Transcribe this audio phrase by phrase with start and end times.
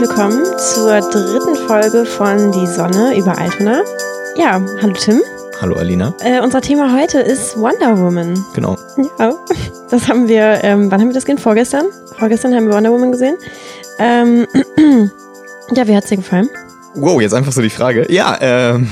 [0.00, 3.82] willkommen zur dritten Folge von Die Sonne über Altona.
[4.36, 5.20] Ja, hallo Tim.
[5.60, 6.14] Hallo Alina.
[6.20, 8.38] Äh, unser Thema heute ist Wonder Woman.
[8.54, 8.76] Genau.
[9.18, 9.32] Ja,
[9.90, 11.38] das haben wir, ähm, wann haben wir das gesehen?
[11.38, 11.86] Vorgestern?
[12.18, 13.36] Vorgestern haben wir Wonder Woman gesehen.
[13.98, 14.46] Ähm,
[15.74, 16.48] ja, wie hat's dir gefallen?
[16.94, 18.06] Wow, jetzt einfach so die Frage.
[18.12, 18.88] Ja, ähm.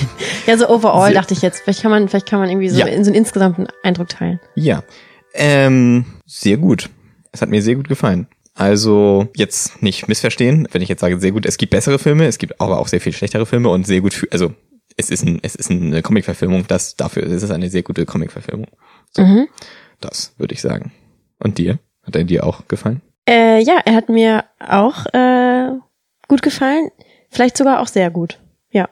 [0.46, 1.60] ja, so overall dachte ich jetzt.
[1.62, 2.86] Vielleicht kann man, vielleicht kann man irgendwie so, Ja.
[2.86, 4.40] in, so einen insgesamten Eindruck teilen.
[4.56, 4.82] Ja.
[5.34, 6.90] Ähm, sehr gut.
[7.30, 8.26] Es hat mir sehr gut gefallen.
[8.58, 12.38] Also jetzt nicht missverstehen, wenn ich jetzt sage sehr gut, es gibt bessere Filme, es
[12.38, 14.52] gibt aber auch sehr viel schlechtere Filme und sehr gut für, also
[14.96, 18.66] es ist ein, es ist eine Comic-Verfilmung, das dafür ist es eine sehr gute Comic-Verfilmung.
[19.12, 19.46] So, Mhm.
[20.00, 20.90] das würde ich sagen.
[21.38, 21.78] Und dir?
[22.02, 23.00] Hat er dir auch gefallen?
[23.28, 25.70] Äh, ja, er hat mir auch äh,
[26.26, 26.90] gut gefallen.
[27.30, 28.40] Vielleicht sogar auch sehr gut.
[28.70, 28.88] Ja.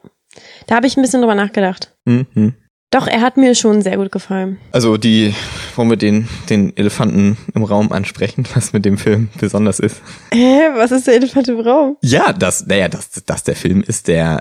[0.68, 1.96] Da habe ich ein bisschen drüber nachgedacht.
[2.04, 2.54] Mhm.
[2.90, 4.58] Doch, er hat mir schon sehr gut gefallen.
[4.70, 5.34] Also die,
[5.74, 10.00] wollen wir den, den Elefanten im Raum ansprechen, was mit dem Film besonders ist?
[10.32, 11.96] Hä, was ist der Elefant im Raum?
[12.02, 14.40] Ja, das, naja, das, das der Film ist, der,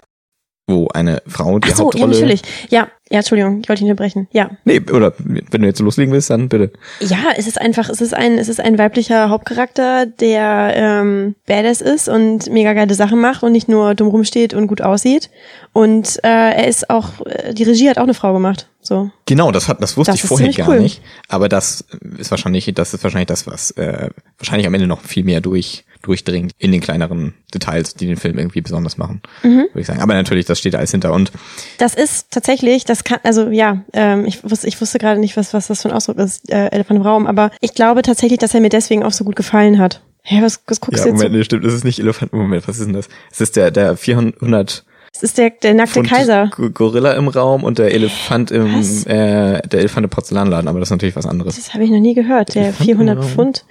[0.68, 2.14] wo eine Frau die Ach so, ja, Hauptrolle.
[2.14, 2.42] natürlich.
[2.70, 4.28] Ja, ja, Entschuldigung, ich wollte dich unterbrechen.
[4.32, 4.50] Ja.
[4.64, 6.72] Nee, oder wenn du jetzt loslegen willst, dann bitte.
[7.02, 11.82] Ja, es ist einfach, es ist ein, es ist ein weiblicher Hauptcharakter, der ähm, badass
[11.82, 15.30] ist und mega geile Sachen macht und nicht nur dumm rumsteht und gut aussieht.
[15.72, 18.70] Und äh, er ist auch, äh, die Regie hat auch eine Frau gemacht.
[18.82, 19.10] So.
[19.26, 20.80] Genau, das hat, das wusste Das ich vorher gar cool.
[20.80, 21.02] nicht.
[21.28, 21.86] Aber das
[22.18, 25.86] ist wahrscheinlich, das ist wahrscheinlich das, was äh, wahrscheinlich am Ende noch viel mehr durch
[26.04, 29.62] durchdringt in den kleineren Details, die den Film irgendwie besonders machen, Mhm.
[29.72, 30.02] würde ich sagen.
[30.02, 31.12] Aber natürlich, das steht da alles hinter.
[31.12, 31.32] Und
[31.80, 35.54] Das ist tatsächlich, das kann, also ja, ähm, ich wusste, ich wusste gerade nicht, was,
[35.54, 38.54] was das für ein Ausdruck ist, äh, Elefant im Raum, aber ich glaube tatsächlich, dass
[38.54, 40.02] er mir deswegen auch so gut gefallen hat.
[40.24, 41.18] Hä, was, was guckst ja, du jetzt?
[41.18, 42.34] Moment, nee, stimmt, das ist nicht Elefant.
[42.34, 43.10] Moment, was ist denn das?
[43.32, 46.50] Es ist der, der 400 Es ist der, der nackte Pfund Kaiser.
[46.74, 49.06] Gorilla im Raum und der Elefant im, Was?
[49.06, 51.58] äh, der Elefant im Porzellanladen, aber das ist natürlich was anderes.
[51.58, 52.56] Das habe ich noch nie gehört.
[52.56, 53.28] Der Elefant im 400 Raum.
[53.28, 53.66] Pfund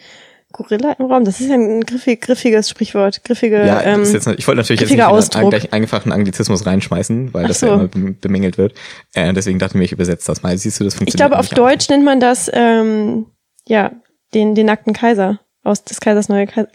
[0.54, 1.24] Gorilla im Raum.
[1.24, 3.22] Das ist ja ein griffig, griffiges Sprichwort.
[3.24, 5.50] Griffige, Ja, ähm, ist jetzt, ich wollte natürlich jetzt nicht Ausdruck.
[5.50, 7.66] gleich einfachen Anglizismus reinschmeißen, weil Ach das so.
[7.66, 8.72] ja immer bem- bemängelt wird.
[9.14, 10.56] Äh, deswegen dachte ich mir, ich übersetze das mal.
[10.56, 11.28] Siehst du, das ich funktioniert.
[11.30, 11.48] glaube, auf.
[11.50, 13.26] Deutsch nennt man das, ähm,
[13.68, 13.90] ja,
[14.32, 15.40] den, den nackten Kaiser.
[15.66, 16.68] Aus des Kaisers neue Kaiser.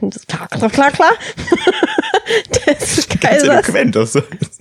[0.00, 1.10] Das, klar, klar, klar, klar.
[2.66, 4.12] des Ganz eloquent, das,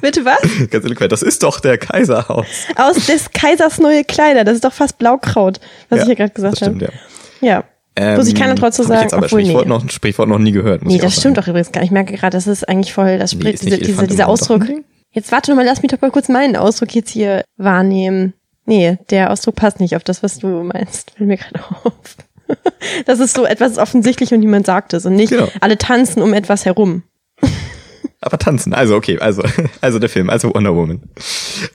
[0.02, 0.40] Bitte was?
[0.70, 1.12] ganz eloquent.
[1.12, 2.48] Das ist doch der Kaiserhaus.
[2.76, 4.44] Aus des Kaisers neue Kleider.
[4.44, 5.60] Das ist doch fast Blaukraut,
[5.90, 6.94] was ich hier gerade gesagt das stimmt, habe.
[7.42, 7.64] ja.
[7.98, 8.16] Ja.
[8.16, 9.70] Muss ich keiner trotzdem hab ich sagen, jetzt aber Sprichwort, nee.
[9.70, 10.84] noch, Sprichwort noch nie gehört.
[10.84, 11.46] Muss Nee, das stimmt sagen.
[11.46, 11.90] doch übrigens gar nicht.
[11.90, 14.66] Ich merke gerade, das ist eigentlich voll, das Nee, diese, diese, dieser Ausdruck.
[15.12, 18.34] Jetzt warte mal, lass mich doch mal kurz meinen Ausdruck jetzt hier wahrnehmen.
[18.66, 21.12] Nee, der Ausdruck passt nicht auf das, was du meinst.
[21.12, 21.94] Fällt mir gerade auf.
[23.06, 25.48] Das ist so etwas ist offensichtlich und niemand sagt es und nicht Genau.
[25.62, 27.04] alle tanzen um etwas herum.
[28.22, 29.44] Aber tanzen, also okay, also,
[29.82, 31.02] also der Film, also Wonder Woman.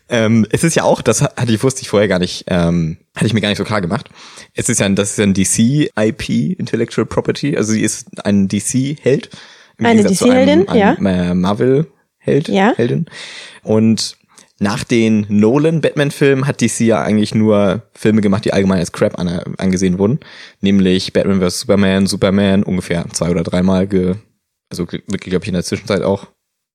[0.08, 3.26] Ähm, es ist ja auch, das hatte ich, wusste ich vorher gar nicht, ähm, hatte
[3.26, 4.10] ich mir gar nicht so klar gemacht.
[4.54, 6.28] Es ist ja, ein- das ist ja ein DC IP,
[6.58, 9.30] Intellectual Property, also sie ist ein DC-Held.
[9.78, 10.92] Eine DC-Heldin, ja.
[10.94, 12.72] äh, Marvel-Held, Ja.
[12.76, 13.06] Heldin.
[13.62, 14.16] Und
[14.60, 19.28] nach den Nolan-Batman-Filmen hat DC ja eigentlich nur Filme gemacht, die allgemein als Crap an,
[19.58, 20.20] angesehen wurden.
[20.60, 21.60] Nämlich Batman vs.
[21.60, 24.14] Superman, Superman ungefähr zwei oder dreimal ge,
[24.70, 26.28] also wirklich, glaube ich, in der Zwischenzeit auch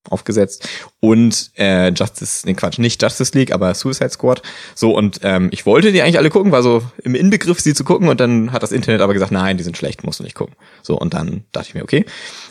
[0.09, 0.67] aufgesetzt.
[0.99, 4.41] Und äh, Justice, nee Quatsch, nicht Justice League, aber Suicide Squad.
[4.75, 7.83] So, und ähm, ich wollte die eigentlich alle gucken, war so im Inbegriff, sie zu
[7.83, 10.35] gucken, und dann hat das Internet aber gesagt, nein, die sind schlecht, musst du nicht
[10.35, 10.55] gucken.
[10.81, 12.05] So, und dann dachte ich mir, okay.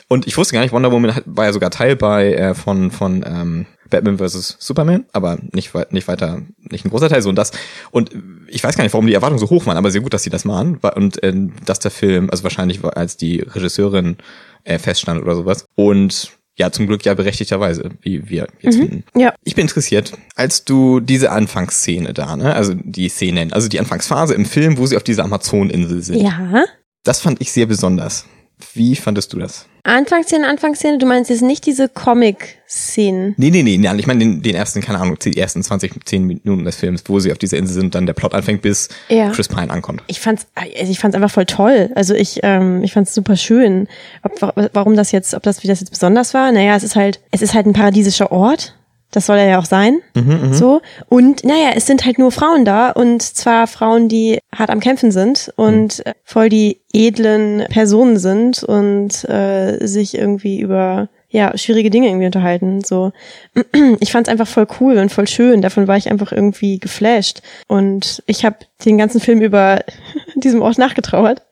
[0.08, 3.24] Und ich wusste gar nicht, Wonder Woman war ja sogar Teil bei äh, von, von
[3.26, 4.56] ähm, Batman vs.
[4.58, 7.52] Superman, aber nicht, nicht weiter, nicht ein großer Teil, so und das.
[7.90, 8.10] Und
[8.46, 10.30] ich weiß gar nicht, warum die Erwartungen so hoch waren, aber sehr gut, dass sie
[10.30, 10.78] das machen.
[10.94, 11.34] Und äh,
[11.64, 14.16] dass der Film, also wahrscheinlich als die Regisseurin
[14.64, 15.64] äh, feststand oder sowas.
[15.74, 19.04] Und ja, zum Glück ja berechtigterweise, wie wir jetzt finden.
[19.16, 19.32] Ja.
[19.44, 24.34] Ich bin interessiert, als du diese Anfangsszene da, ne, also die Szenen, also die Anfangsphase
[24.34, 26.64] im Film, wo sie auf dieser Amazoninsel sind, Ja.
[27.04, 28.26] das fand ich sehr besonders.
[28.74, 29.66] Wie fandest du das?
[29.84, 33.34] Anfangsszene, Anfangsszene, du meinst jetzt nicht diese Comic-Szenen.
[33.38, 36.24] Nee, nee, nee, nein, ich meine den, den ersten, keine Ahnung, die ersten 20, 10
[36.24, 39.30] Minuten des Films, wo sie auf dieser Insel sind, dann der Plot anfängt, bis Ja.
[39.30, 40.02] Chris Pine ankommt.
[40.06, 41.90] Ich fand's, also ich fand's einfach voll toll.
[41.94, 43.88] Also ich, ähm, ich fand's super schön.
[44.22, 46.52] Ob, wa- warum das jetzt, ob das, wie das jetzt besonders war?
[46.52, 48.74] Naja, es ist halt, es ist halt ein paradiesischer Ort.
[49.10, 50.00] Das soll er ja auch sein.
[50.52, 50.82] So.
[51.08, 55.12] Und naja, es sind halt nur Frauen da und zwar Frauen, die hart am Kämpfen
[55.12, 61.90] sind und äh, voll die edlen Personen sind und äh, sich irgendwie über ja, schwierige
[61.90, 62.82] Dinge irgendwie unterhalten.
[62.84, 63.12] So.
[64.00, 65.62] Ich fand's einfach voll cool und voll schön.
[65.62, 67.42] Davon war ich einfach irgendwie geflasht.
[67.66, 69.84] Und ich habe den ganzen Film über
[70.36, 71.42] diesem Ort nachgetrauert.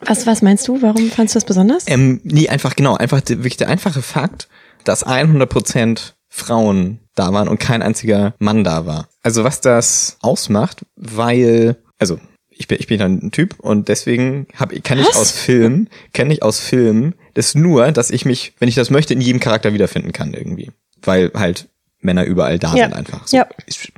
[0.00, 0.82] Was, was meinst du?
[0.82, 1.84] Warum fandst du das besonders?
[1.86, 4.48] Ähm, nee, einfach genau, einfach wirklich der einfache Fakt,
[4.84, 9.08] dass 100% Frauen da waren und kein einziger Mann da war.
[9.22, 12.18] Also was das ausmacht, weil, also
[12.48, 15.16] ich bin, ich bin ein Typ und deswegen hab, kann ich Was?
[15.16, 19.12] aus Filmen, kenne ich aus Filmen das nur, dass ich mich, wenn ich das möchte,
[19.14, 20.70] in jedem Charakter wiederfinden kann irgendwie.
[21.02, 21.68] Weil halt
[22.00, 22.84] Männer überall da Ja.
[22.84, 23.26] sind einfach.
[23.26, 23.46] So, Ja.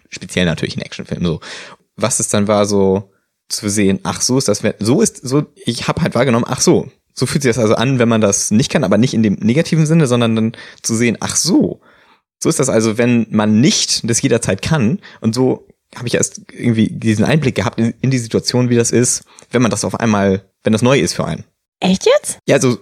[0.08, 1.40] Speziell natürlich in Actionfilmen so.
[1.96, 3.11] Was es dann war so
[3.49, 6.88] zu sehen, ach so ist das, so ist, so, ich habe halt wahrgenommen, ach so,
[7.14, 9.34] so fühlt sich das also an, wenn man das nicht kann, aber nicht in dem
[9.34, 10.52] negativen Sinne, sondern dann
[10.82, 11.81] zu sehen, ach so,
[12.43, 16.41] so ist das also, wenn man nicht das jederzeit kann und so habe ich erst
[16.53, 20.00] irgendwie diesen Einblick gehabt in, in die Situation, wie das ist, wenn man das auf
[20.00, 21.44] einmal, wenn das neu ist für einen.
[21.81, 22.39] Echt jetzt?
[22.47, 22.79] Ja, also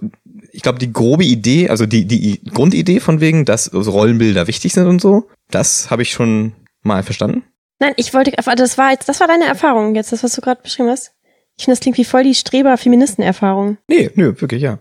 [0.52, 4.86] ich glaube, die grobe Idee, also die, die Grundidee von wegen, dass Rollenbilder wichtig sind
[4.86, 6.52] und so, das habe ich schon
[6.82, 7.44] mal verstanden.
[7.80, 10.62] Nein, ich wollte, das war jetzt, das war deine Erfahrung jetzt, das, was du gerade
[10.62, 11.12] beschrieben hast.
[11.56, 13.78] Ich finde, das klingt wie voll die Streber-Feministen-Erfahrung.
[13.88, 14.78] Nee, nö, wirklich, ja.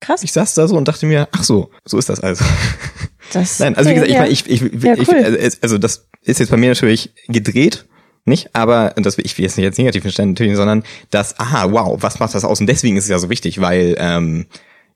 [0.00, 0.22] Krass.
[0.22, 2.44] Ich saß da so und dachte mir, ach so, so ist das also.
[3.32, 4.20] Das, Nein, also wie gesagt, ich ja.
[4.20, 5.16] meine, ich, ich, Ja, ich, cool.
[5.16, 7.86] also, also das ist jetzt bei mir natürlich gedreht,
[8.24, 8.54] nicht?
[8.54, 12.34] Aber das ich will jetzt nicht jetzt negativ natürlich, sondern das, aha, wow, was macht
[12.34, 12.60] das aus?
[12.60, 14.46] Und deswegen ist es ja so wichtig, weil ähm,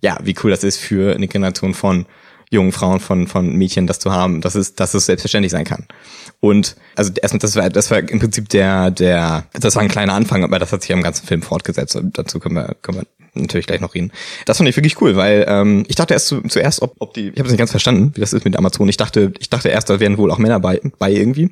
[0.00, 2.06] ja, wie cool das ist für eine Generation von
[2.50, 5.86] jungen Frauen, von von Mädchen, das zu haben, dass es, dass es selbstverständlich sein kann.
[6.40, 10.14] Und also erstens, das war, das war im Prinzip der, der, das war ein kleiner
[10.14, 11.96] Anfang, aber das hat sich ja im ganzen Film fortgesetzt.
[11.96, 13.06] Und dazu können wir, können wir
[13.40, 14.12] natürlich gleich noch reden.
[14.44, 17.28] Das fand ich wirklich cool, weil ähm, ich dachte erst zu, zuerst, ob, ob die,
[17.28, 18.88] ich habe es nicht ganz verstanden, wie das ist mit Amazon.
[18.88, 21.50] Ich dachte, ich dachte erst, da wären wohl auch Männer bei, bei irgendwie.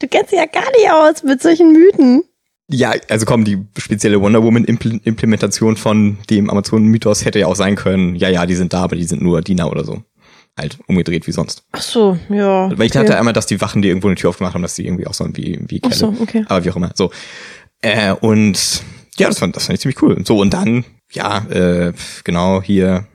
[0.00, 2.24] Du kennst dich ja gar nicht aus mit solchen Mythen.
[2.72, 7.46] Ja, also komm, die spezielle Wonder Woman Impl Implementation von dem Amazon Mythos hätte ja
[7.46, 8.14] auch sein können.
[8.14, 10.02] Ja, ja, die sind da, aber die sind nur Diener oder so.
[10.56, 11.64] Halt umgedreht wie sonst.
[11.72, 12.70] Ach so, ja.
[12.70, 13.00] Weil ich okay.
[13.00, 15.14] dachte einmal, dass die Wachen, die irgendwo eine Tür aufgemacht haben, dass die irgendwie auch
[15.14, 16.14] so wie wie Ach Kerle.
[16.16, 16.44] so, okay.
[16.48, 16.92] Aber wie auch immer.
[16.94, 17.10] So.
[17.82, 18.82] Äh, und
[19.18, 20.22] ja, das fand, das fand ich ziemlich cool.
[20.24, 21.92] So, und dann, ja, äh,
[22.24, 23.06] genau, hier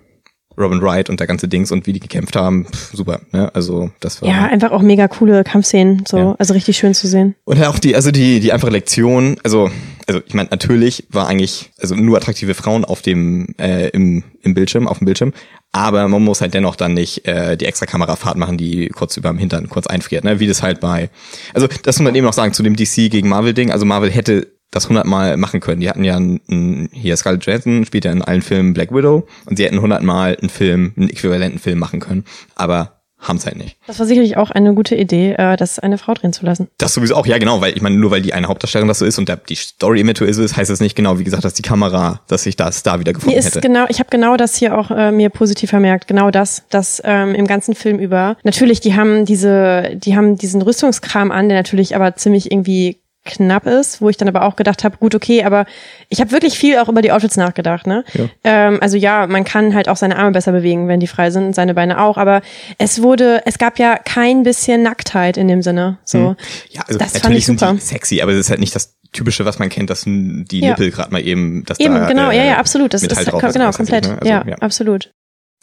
[0.58, 3.54] Robin Wright und der ganze Dings und wie die gekämpft haben, pff, super, ne?
[3.54, 4.30] Also das war.
[4.30, 6.36] Ja, einfach auch mega coole Kampfszenen, so, Ja.
[6.40, 7.36] also richtig schön zu sehen.
[7.44, 9.70] Und auch die, also die, die einfache Lektion, also,
[10.08, 14.54] also ich meine, natürlich war eigentlich, also nur attraktive Frauen auf dem, äh, im, im
[14.54, 15.34] Bildschirm, auf dem Bildschirm,
[15.74, 19.28] aber man muss halt dennoch dann nicht äh, die extra Kamerafahrt machen, die kurz über
[19.28, 20.40] dem Hintern kurz einfriert, ne?
[20.40, 21.10] Wie das halt bei.
[21.54, 24.55] Also das muss man eben noch sagen, zu dem DC gegen Marvel-Ding, also Marvel hätte
[24.75, 25.80] das hundertmal machen können.
[25.80, 29.25] Die hatten ja ein, ein, hier Scarlett Johansson spielt ja in allen Filmen Black Widow
[29.45, 32.25] und sie hätten hundertmal einen Film, einen äquivalenten Film machen können,
[32.56, 33.77] aber haben's halt nicht.
[33.88, 36.68] Das war sicherlich auch eine gute Idee, äh, das eine Frau drehen zu lassen.
[36.77, 39.06] Das sowieso auch, ja genau, weil ich meine, nur weil die eine Hauptdarstellerin das so
[39.06, 41.54] ist und der, die Story eventuell so ist, heißt das nicht genau, wie gesagt, dass
[41.54, 43.62] die Kamera, dass ich das da wieder gefunden hätte.
[43.62, 47.33] genau, ich habe genau das hier auch äh, mir positiv vermerkt, genau das, dass ähm,
[47.33, 48.38] im ganzen Film über.
[48.44, 53.66] Natürlich, die haben diese, die haben diesen Rüstungskram an, der natürlich aber ziemlich irgendwie knapp
[53.66, 55.66] ist, wo ich dann aber auch gedacht habe, gut, okay, aber
[56.10, 58.04] ich habe wirklich viel auch über die Outfits nachgedacht, ne?
[58.13, 58.25] Ja.
[58.44, 61.56] Ähm, also ja, man kann halt auch seine Arme besser bewegen, wenn die frei sind,
[61.56, 62.42] seine Beine auch, aber
[62.77, 66.36] es wurde, es gab ja kein bisschen Nacktheit in dem Sinne, so.
[66.69, 67.74] ja, also das fand natürlich ich sind super.
[67.74, 70.69] die sexy, aber es ist halt nicht das typische, was man kennt, dass die Ja.
[70.69, 72.94] Nippel gerade mal eben, dass Eben, da genau, äh, ja, ja, absolut.
[72.94, 74.24] Das Metall ist drauf kom- genau was weiß ich, komplett.
[74.24, 74.33] ne?
[74.39, 75.12] Also, ja, absolut.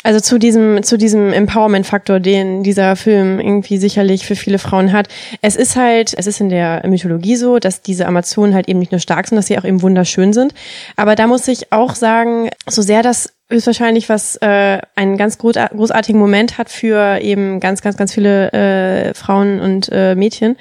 [0.02, 5.08] Also zu diesem zu diesem Empowerment-Faktor, den dieser Film irgendwie sicherlich für viele Frauen hat.
[5.40, 8.92] Es ist halt, es ist in der Mythologie so, dass diese Amazonen halt eben nicht
[8.92, 10.54] nur stark sind, dass sie auch eben wunderschön sind.
[10.96, 15.68] Aber da muss ich auch sagen, so sehr das höchstwahrscheinlich was äh, einen ganz großar-
[15.74, 20.56] großartigen Moment hat für eben ganz, ganz, ganz viele äh, Frauen und äh, Mädchen,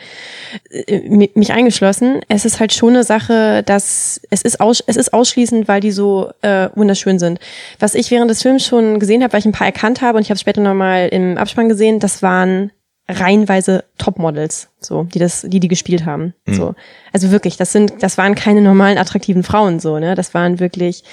[0.69, 2.19] äh, mi- mich eingeschlossen.
[2.27, 5.91] Es ist halt schon eine Sache, dass es ist, aus, es ist ausschließend, weil die
[5.91, 7.39] so äh, wunderschön sind.
[7.79, 10.23] Was ich während des Films schon gesehen habe, weil ich ein paar erkannt habe und
[10.23, 12.71] ich habe es später nochmal im Abspann gesehen, das waren
[13.07, 16.75] reihenweise Topmodels, so, die das, die die gespielt haben, so.
[17.11, 21.03] Also wirklich, das sind, das waren keine normalen attraktiven Frauen, so, ne, das waren wirklich,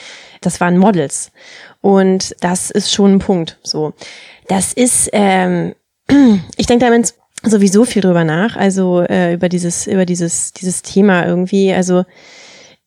[0.41, 1.33] das waren Models.
[1.81, 3.93] Und das ist schon ein Punkt, so.
[4.49, 5.75] Das ist, ähm,
[6.57, 7.05] ich denke da immer
[7.45, 12.05] sowieso viel drüber nach, also äh, über dieses, über dieses, dieses Thema irgendwie, also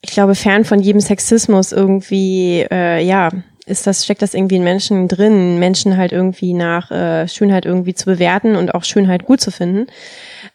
[0.01, 3.29] ich glaube, fern von jedem Sexismus irgendwie, äh, ja,
[3.65, 7.93] ist das, steckt das irgendwie in Menschen drin, Menschen halt irgendwie nach äh, Schönheit irgendwie
[7.93, 9.87] zu bewerten und auch Schönheit gut zu finden.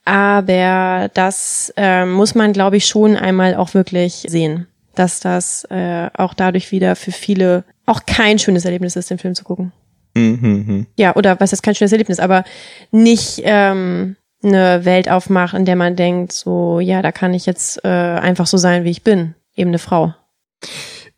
[0.05, 4.67] Aber das äh, muss man, glaube ich, schon einmal auch wirklich sehen,
[4.99, 9.35] dass das äh, auch dadurch wieder für viele auch kein schönes Erlebnis ist, den Film
[9.35, 9.73] zu gucken.
[10.15, 10.87] Mhm, mhm.
[10.97, 12.45] Ja, oder was ist kein schönes Erlebnis, aber
[12.91, 17.85] nicht ähm, eine Welt aufmachen, in der man denkt, so, ja, da kann ich jetzt
[17.85, 19.35] äh, einfach so sein, wie ich bin.
[19.55, 20.15] Eben eine Frau.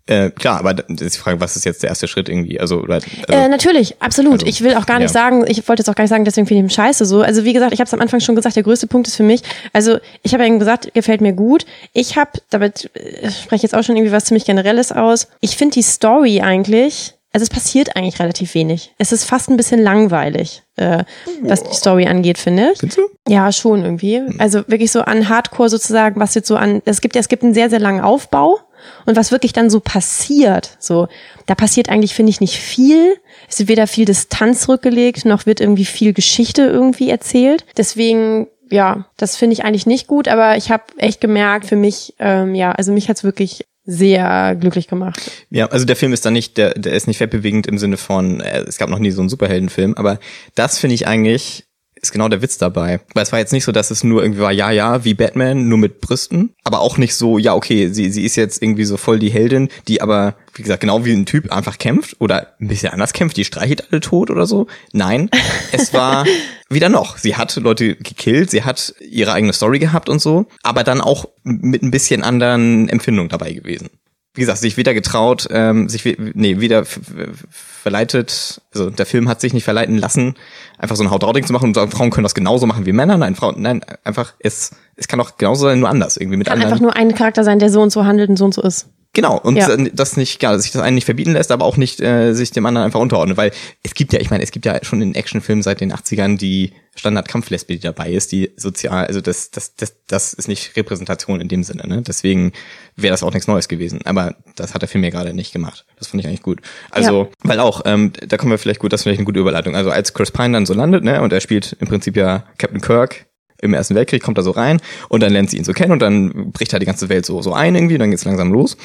[0.08, 2.58] Äh, klar, aber ist die Frage, was ist jetzt der erste Schritt irgendwie?
[2.58, 4.34] Also, oder, also äh, natürlich, absolut.
[4.40, 5.12] also, ich will auch gar nicht ja.
[5.12, 7.20] sagen, ich wollte jetzt auch gar nicht sagen, deswegen finde ich ihn scheiße so.
[7.20, 9.22] Also wie gesagt, ich habe es am Anfang schon gesagt, der größte Punkt ist für
[9.22, 9.42] mich,
[9.74, 11.66] also ich habe ja eben gesagt, gefällt mir gut.
[11.92, 15.28] Ich habe, damit äh, spreche ich jetzt auch schon irgendwie was ziemlich Generelles aus.
[15.40, 18.94] Ich finde die Story eigentlich, also es passiert eigentlich relativ wenig.
[18.96, 21.04] Es ist fast ein bisschen langweilig, äh,
[21.42, 22.78] was die Story angeht, finde ich.
[22.78, 23.02] Findest du?
[23.28, 24.22] Ja, schon irgendwie.
[24.38, 27.42] Also wirklich so an Hardcore sozusagen, was jetzt so an, es gibt ja, es gibt
[27.42, 28.60] einen sehr, sehr langen Aufbau.
[29.06, 30.76] Und was wirklich dann so passiert.
[30.78, 31.08] So,
[31.46, 33.16] da passiert eigentlich, finde ich, nicht viel.
[33.48, 37.64] Es wird weder viel Distanz zurückgelegt, noch wird irgendwie viel Geschichte irgendwie erzählt.
[37.76, 42.14] Deswegen ja, das finde ich eigentlich nicht gut, aber ich habe echt gemerkt, für mich,
[42.18, 45.30] ähm, ja, also mich hat's wirklich sehr glücklich gemacht.
[45.50, 48.40] Ja, also der Film ist da nicht, der, der ist nicht wettbewegend im Sinne von,
[48.40, 50.18] äh, es gab noch nie so einen Superheldenfilm, aber
[50.54, 51.64] das finde ich eigentlich
[52.00, 53.00] ist genau der Witz dabei.
[53.14, 55.68] Weil es war jetzt nicht so, dass es nur irgendwie war, ja, ja, wie Batman,
[55.68, 56.54] nur mit Brüsten.
[56.64, 59.68] Aber auch nicht so, ja, okay, sie, sie ist jetzt irgendwie so voll die Heldin,
[59.86, 63.36] die aber, wie gesagt, genau wie ein Typ einfach kämpft oder ein bisschen anders kämpft,
[63.36, 64.66] die streichelt alle tot oder so.
[64.92, 65.30] Nein,
[65.72, 66.24] es war
[66.70, 67.18] wieder noch.
[67.18, 71.28] Sie hat Leute gekillt, sie hat ihre eigene Story gehabt und so, aber dann auch
[71.42, 73.90] mit ein bisschen anderen Empfindungen dabei gewesen
[74.38, 79.52] wie gesagt, sich wieder getraut, ähm, sich nee, wieder verleitet, also der Film hat sich
[79.52, 80.36] nicht verleiten lassen,
[80.78, 83.16] einfach so ein Hautding zu machen und sagen, Frauen können das genauso machen wie Männer.
[83.16, 86.54] Nein, Frauen, nein, einfach, es, es kann auch genauso sein, nur anders, irgendwie mit kann
[86.54, 86.72] anderen.
[86.72, 88.86] einfach nur ein Charakter sein, der so und so handelt und so und so ist.
[89.14, 89.74] Genau, und ja.
[89.76, 92.66] das nicht, ja, sich das einen nicht verbieten lässt, aber auch nicht äh, sich dem
[92.66, 95.62] anderen einfach unterordnet, weil es gibt ja, ich meine, es gibt ja schon in Actionfilmen
[95.62, 100.34] seit den 80ern die Standard-Kampflesbe, die dabei ist, die sozial, also das, das, das, das
[100.34, 102.02] ist nicht Repräsentation in dem Sinne, ne?
[102.02, 102.52] Deswegen
[102.96, 104.00] wäre das auch nichts Neues gewesen.
[104.04, 105.86] Aber das hat der Film mir gerade nicht gemacht.
[105.98, 106.60] Das fand ich eigentlich gut.
[106.90, 107.28] Also, ja.
[107.42, 109.74] weil auch, ähm, da kommen wir vielleicht gut, das ist vielleicht eine gute Überleitung.
[109.74, 112.80] Also als Chris Pine dann so landet, ne, und er spielt im Prinzip ja Captain
[112.80, 113.27] Kirk
[113.60, 116.00] im Ersten Weltkrieg, kommt er so rein und dann lernt sie ihn so kennen und
[116.00, 118.76] dann bricht halt die ganze Welt so, so ein irgendwie, und dann geht's langsam los.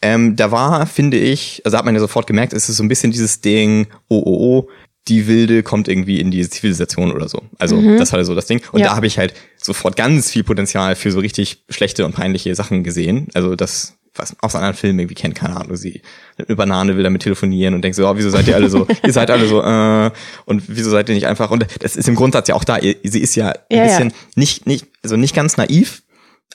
[0.00, 2.88] Ähm, da war, finde ich, also hat man ja sofort gemerkt, es ist so ein
[2.88, 4.68] bisschen dieses Ding, oh, oh, oh,
[5.08, 7.42] die Wilde kommt irgendwie in die Zivilisation oder so.
[7.58, 7.96] Also mhm.
[7.96, 8.60] das war so das Ding.
[8.72, 8.88] Und ja.
[8.88, 12.84] da habe ich halt sofort ganz viel Potenzial für so richtig schlechte und peinliche Sachen
[12.84, 13.28] gesehen.
[13.34, 16.02] Also das, was aus anderen Filmen irgendwie kennt, keine Ahnung, sie
[16.36, 19.12] eine Banane will damit telefonieren und denkt so, oh, wieso seid ihr alle so, ihr
[19.12, 20.10] seid alle so, äh,
[20.44, 23.20] und wieso seid ihr nicht einfach, und das ist im Grundsatz ja auch da, sie
[23.20, 24.16] ist ja ein ja, bisschen ja.
[24.36, 26.02] nicht, nicht, also nicht ganz naiv,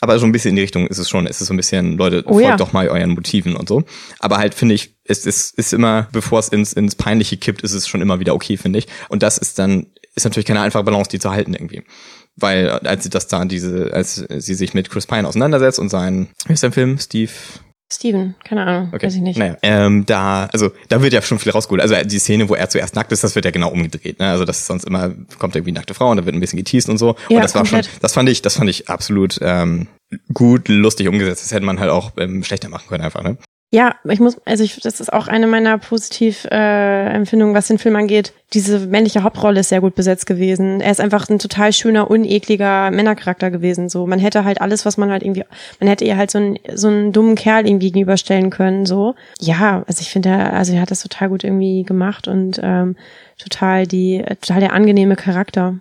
[0.02, 1.98] aber so ein bisschen in die Richtung ist es schon, ist es so ein bisschen,
[1.98, 2.58] Leute, oh, folgt ja.
[2.58, 3.84] doch mal euren Motiven und so.
[4.20, 7.72] Aber halt finde ich, es ist, ist immer, bevor es ins, ins Peinliche kippt, ist
[7.72, 8.88] es schon immer wieder okay, finde ich.
[9.08, 11.84] Und das ist dann, ist natürlich keine einfache Balance, die zu halten irgendwie.
[12.36, 16.30] Weil als sie das da, diese, als sie sich mit Chris Pine auseinandersetzt und sein,
[16.48, 16.98] wie ist der Film?
[16.98, 17.32] Steve,
[17.94, 19.06] Steven, keine Ahnung, okay.
[19.06, 19.38] weiß ich nicht.
[19.38, 21.82] Naja, ähm, da, also da wird ja schon viel rausgeholt.
[21.82, 24.20] Also die Szene, wo er zuerst nackt ist, das wird ja genau umgedreht.
[24.20, 24.30] Ne?
[24.30, 26.90] Also das ist sonst immer kommt irgendwie nackte Frau und da wird ein bisschen geteased
[26.90, 27.16] und so.
[27.30, 27.86] Ja, und das war komplett.
[27.86, 29.88] schon, das fand ich, das fand ich absolut ähm,
[30.34, 31.44] gut, lustig umgesetzt.
[31.44, 33.22] Das hätte man halt auch ähm, schlechter machen können einfach.
[33.22, 33.38] Ne?
[33.74, 37.96] Ja, ich muss, also ich, das ist auch eine meiner Positiv-Empfindungen, äh, was den Film
[37.96, 38.32] angeht.
[38.54, 40.80] Diese männliche Hauptrolle ist sehr gut besetzt gewesen.
[40.80, 43.90] Er ist einfach ein total schöner, unekliger Männercharakter gewesen.
[43.90, 45.44] So, man hätte halt alles, was man halt irgendwie,
[45.80, 48.86] man hätte ihr halt so einen, so einen dummen Kerl irgendwie gegenüberstellen können.
[48.86, 52.96] So, ja, also ich finde, also er hat das total gut irgendwie gemacht und ähm,
[53.40, 55.80] total die, total der angenehme Charakter.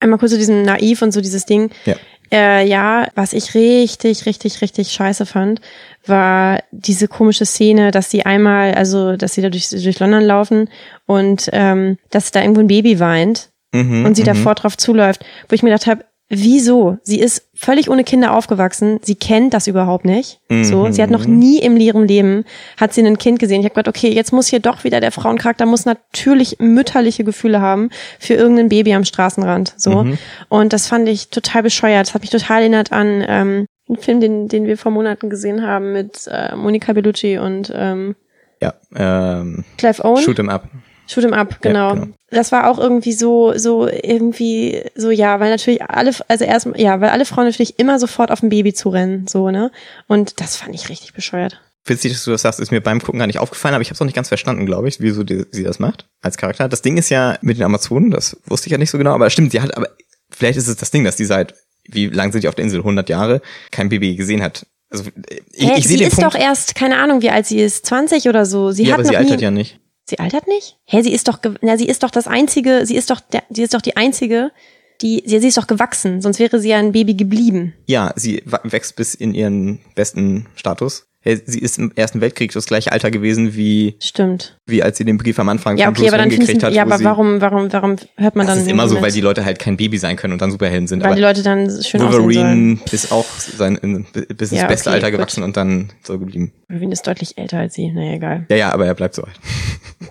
[0.00, 1.70] Einmal kurz zu diesem Naiv und so dieses Ding.
[1.84, 1.94] Ja.
[2.32, 5.60] Äh, ja, was ich richtig, richtig, richtig scheiße fand,
[6.06, 10.70] war diese komische Szene, dass sie einmal, also dass sie da durch, durch London laufen
[11.06, 14.56] und ähm, dass da irgendwo ein Baby weint mhm, und sie davor mhm.
[14.56, 16.96] drauf zuläuft, wo ich mir gedacht habe, wieso?
[17.02, 20.40] Sie ist völlig ohne Kinder aufgewachsen, sie kennt das überhaupt nicht.
[20.48, 20.64] Mhm.
[20.64, 22.44] So, sie hat noch nie im leeren Leben
[22.78, 23.60] hat sie ein Kind gesehen.
[23.60, 27.60] Ich habe gedacht, okay, jetzt muss hier doch wieder der Frauencharakter muss natürlich mütterliche Gefühle
[27.60, 29.74] haben für irgendein Baby am Straßenrand.
[29.76, 30.18] So mhm.
[30.48, 32.06] und das fand ich total bescheuert.
[32.06, 35.62] Das hat mich total erinnert an ähm, einen Film, den den wir vor Monaten gesehen
[35.66, 38.16] haben mit äh, Monica Bellucci und ähm,
[38.62, 40.22] ja, ähm, Clive Owen.
[40.22, 40.68] Shoot 'em up.
[41.06, 41.88] Shoot 'em up, genau.
[41.88, 42.14] Ja, genau.
[42.30, 47.00] Das war auch irgendwie so, so irgendwie, so ja, weil natürlich alle, also erst, ja,
[47.00, 49.70] weil alle Frauen natürlich immer sofort auf ein Baby zurennen, so ne.
[50.08, 51.60] Und das fand ich richtig bescheuert.
[51.84, 53.94] Witzig, dass du das sagst, ist mir beim Gucken gar nicht aufgefallen, aber ich habe
[53.94, 56.68] es auch nicht ganz verstanden, glaube ich, wieso die, sie das macht als Charakter.
[56.68, 59.28] Das Ding ist ja mit den Amazonen, das wusste ich ja nicht so genau, aber
[59.30, 59.88] stimmt, sie hat, aber
[60.30, 61.54] vielleicht ist es das Ding, dass die seit,
[61.84, 62.78] wie lang sind die auf der Insel?
[62.80, 63.42] 100 Jahre,
[63.72, 64.64] kein Baby gesehen hat.
[64.90, 65.04] Also
[65.50, 67.86] ich, hey, ich sehe den ist Punkt, doch erst, keine Ahnung, wie alt sie ist,
[67.86, 68.70] 20 oder so.
[68.70, 69.80] Sie ja, hat aber sie altert ja nicht.
[70.12, 70.76] Sie altert nicht?
[70.84, 73.62] Hä, sie ist doch, na, sie ist doch das einzige, sie ist doch, der, sie
[73.62, 74.52] ist doch die einzige,
[75.00, 77.72] die, sie, sie ist doch gewachsen, sonst wäre sie ja ein Baby geblieben.
[77.86, 81.06] Ja, sie wächst bis in ihren besten Status.
[81.24, 85.18] Sie ist im Ersten Weltkrieg das gleiche Alter gewesen wie stimmt wie als sie den
[85.18, 86.72] Brief am Anfang ja, okay, aber dann gekriegt hat.
[86.72, 88.58] Ja, aber warum warum warum hört man das dann?
[88.58, 90.86] Das ist immer so, weil die Leute halt kein Baby sein können und dann Superhelden
[90.86, 91.00] sind.
[91.00, 94.90] Weil aber die Leute dann schön Wolverine ist auch sein in, bis ins ja, beste
[94.90, 95.18] okay, Alter gut.
[95.18, 96.52] gewachsen und dann so geblieben.
[96.68, 97.90] Wolverine ist deutlich älter als sie.
[97.90, 98.46] Naja, egal.
[98.48, 99.38] Ja, ja, aber er bleibt so alt.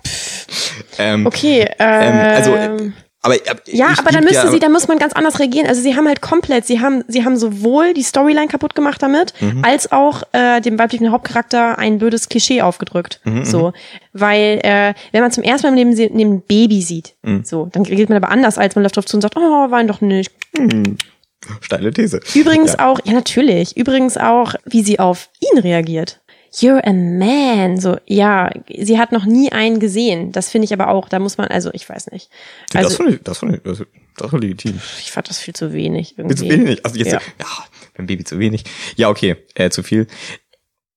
[0.98, 1.68] ähm, okay.
[1.78, 2.92] Ähm, also ähm,
[3.24, 5.68] aber, aber ja, aber dann müsste ja, sie, dann muss man ganz anders reagieren.
[5.68, 9.32] Also sie haben halt komplett, sie haben, sie haben sowohl die Storyline kaputt gemacht damit,
[9.40, 9.64] mhm.
[9.64, 13.20] als auch äh, dem weiblichen Hauptcharakter ein blödes Klischee aufgedrückt.
[13.22, 13.72] Mhm, so, mhm.
[14.12, 17.44] weil äh, wenn man zum ersten Mal neben, neben Baby sieht, mhm.
[17.44, 19.86] so, dann reagiert man aber anders, als man läuft drauf zu und sagt, oh, wein
[19.86, 20.32] doch nicht.
[20.58, 20.96] Mhm.
[21.60, 22.20] Steile These.
[22.34, 22.88] Übrigens ja.
[22.88, 26.20] auch, ja natürlich, übrigens auch, wie sie auf ihn reagiert.
[26.54, 27.80] You're a man.
[27.80, 30.32] So, ja, sie hat noch nie einen gesehen.
[30.32, 32.30] Das finde ich aber auch, da muss man, also ich weiß nicht.
[32.74, 33.82] Also, das fand ich, das fand ich, das,
[34.16, 34.80] das war legitim.
[35.00, 36.18] Ich fand das viel zu wenig.
[36.18, 36.36] Irgendwie.
[36.36, 36.84] Viel zu wenig.
[36.84, 37.46] Also jetzt, ja, ja
[37.94, 38.64] beim Baby zu wenig.
[38.96, 40.06] Ja, okay, äh, zu viel.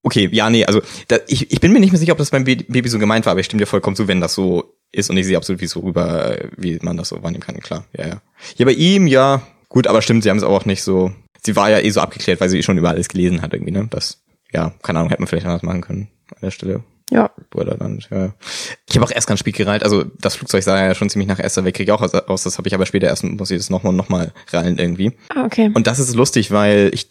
[0.03, 2.43] Okay, ja, nee, also da, ich, ich bin mir nicht mehr sicher, ob das beim
[2.43, 5.17] Baby so gemeint war, aber ich stimme dir vollkommen zu, wenn das so ist und
[5.17, 7.85] ich sehe absolut, wie es so rüber, wie man das so wahrnehmen kann, klar.
[7.97, 8.21] Ja, ja.
[8.57, 11.11] Ja, bei ihm, ja, gut, aber stimmt, sie haben es auch nicht so.
[11.43, 13.87] Sie war ja eh so abgeklärt, weil sie schon über alles gelesen hat, irgendwie, ne?
[13.89, 14.23] Das,
[14.55, 16.83] ja, keine Ahnung, hätte man vielleicht anders machen können an der Stelle.
[17.11, 17.29] Ja.
[17.51, 18.33] Borderland, ja.
[18.89, 21.39] Ich habe auch erst ganz spät gereilt, also das Flugzeug sah ja schon ziemlich nach
[21.39, 24.09] Erster Weltkrieg auch aus, das habe ich aber später erst, muss ich das nochmal noch
[24.09, 25.11] mal reilen irgendwie.
[25.29, 25.69] Ah, okay.
[25.73, 27.09] Und das ist lustig, weil ich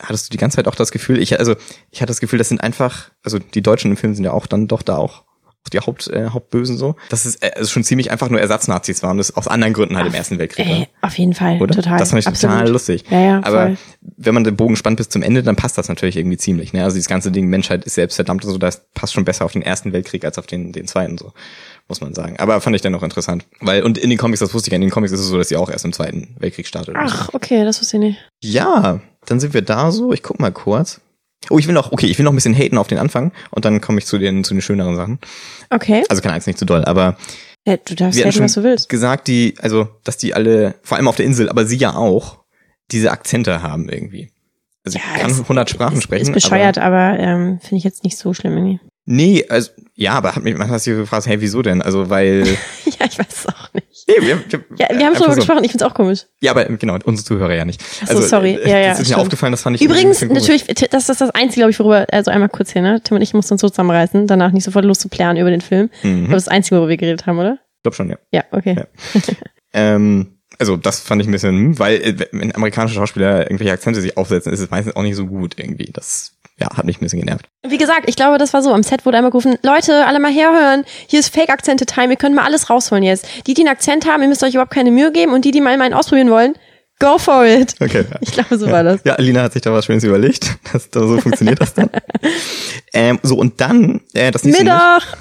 [0.00, 1.56] hattest du die ganze Zeit auch das Gefühl, ich also
[1.90, 4.46] ich hatte das Gefühl, das sind einfach, also die Deutschen im Film sind ja auch
[4.46, 5.24] dann doch da auch
[5.72, 9.18] die Haupt, äh, Hauptbösen so, dass es äh, also schon ziemlich einfach nur Ersatznazis waren,
[9.18, 10.66] das aus anderen Gründen halt Ach, im Ersten Weltkrieg.
[10.66, 11.74] Ey, auf jeden Fall, Oder?
[11.74, 11.98] total.
[11.98, 12.56] Das fand ich absolut.
[12.56, 13.04] total lustig.
[13.10, 13.76] Ja, ja, Aber voll.
[14.16, 16.72] wenn man den Bogen spannt bis zum Ende, dann passt das natürlich irgendwie ziemlich.
[16.72, 16.84] Ne?
[16.84, 19.52] Also dieses ganze Ding, Menschheit ist selbst verdammt und so, das passt schon besser auf
[19.52, 21.32] den Ersten Weltkrieg als auf den, den Zweiten so
[21.88, 22.38] muss man sagen.
[22.38, 23.44] Aber fand ich dann noch interessant.
[23.60, 25.36] Weil, und in den Comics, das wusste ich ja, in den Comics ist es so,
[25.36, 26.94] dass sie auch erst im Zweiten Weltkrieg startet.
[26.98, 28.18] Ach, okay, das wusste ich nicht.
[28.42, 30.12] Ja, dann sind wir da so.
[30.12, 31.00] Ich guck mal kurz.
[31.50, 33.64] Oh, ich will noch, okay, ich will noch ein bisschen haten auf den Anfang und
[33.64, 35.18] dann komme ich zu den, zu den schöneren Sachen.
[35.70, 36.04] Okay.
[36.08, 37.16] Also keine Angst, nicht zu doll, aber
[37.66, 38.88] Ja, du darfst haten, was du willst.
[38.88, 42.40] gesagt, die, also, dass die alle, vor allem auf der Insel, aber sie ja auch,
[42.90, 44.30] diese Akzente haben irgendwie.
[44.84, 46.22] Also ich Ja, kann es- 100 Sprachen ist, sprechen.
[46.26, 48.80] Ist bescheuert, aber, ähm, finde ich jetzt nicht so schlimm irgendwie.
[49.06, 51.82] Nee, also, ja, aber hat mich, man hat sich gefragt, hey, wieso denn?
[51.82, 52.44] Also, weil,
[52.98, 54.08] ja, ich weiß es auch nicht.
[54.08, 55.36] nee, wir, wir, Ja, wir haben schon so.
[55.36, 56.20] gesprochen, ich find's auch komisch.
[56.40, 57.82] Ja, aber genau, unsere Zuhörer ja nicht.
[58.02, 58.58] Ach so, sorry.
[58.64, 59.20] Ja, ja, Das ist mir stimmt.
[59.20, 62.48] aufgefallen, das fand ich Übrigens, natürlich, das ist das Einzige, glaube ich, worüber, also einmal
[62.48, 63.00] kurz hier, ne?
[63.02, 65.90] Tim und ich mussten uns so zusammenreißen, danach nicht sofort loszuplären über den Film.
[66.02, 66.18] Ich Mhm.
[66.20, 67.58] glaube, das ist das Einzige, worüber wir geredet haben, oder?
[67.76, 68.16] Ich glaube schon, ja.
[68.32, 68.76] Ja, okay.
[68.78, 68.86] Ja.
[69.74, 74.16] Ähm, also das fand ich ein bisschen, weil äh, wenn amerikanische Schauspieler irgendwelche Akzente sich
[74.16, 75.90] aufsetzen, ist es meistens auch nicht so gut irgendwie.
[75.92, 77.48] Das ja, hat mich ein bisschen genervt.
[77.66, 78.72] Wie gesagt, ich glaube, das war so.
[78.72, 80.84] Am Set wurde einmal gerufen, Leute, alle mal herhören.
[81.08, 82.12] Hier ist Fake-Akzente-Time.
[82.12, 83.26] Ihr könnt mal alles rausholen jetzt.
[83.46, 85.32] Die, die einen Akzent haben, ihr müsst euch überhaupt keine Mühe geben.
[85.32, 86.54] Und die, die mal einen ausprobieren wollen,
[87.00, 87.74] go for it.
[87.80, 88.04] Okay.
[88.20, 89.00] Ich glaube, so war das.
[89.04, 90.56] Ja, Alina hat sich da was Schönes überlegt.
[90.72, 91.88] Das, da, so funktioniert das dann.
[92.92, 95.16] ähm, so, und dann, äh, das nächste Mittag.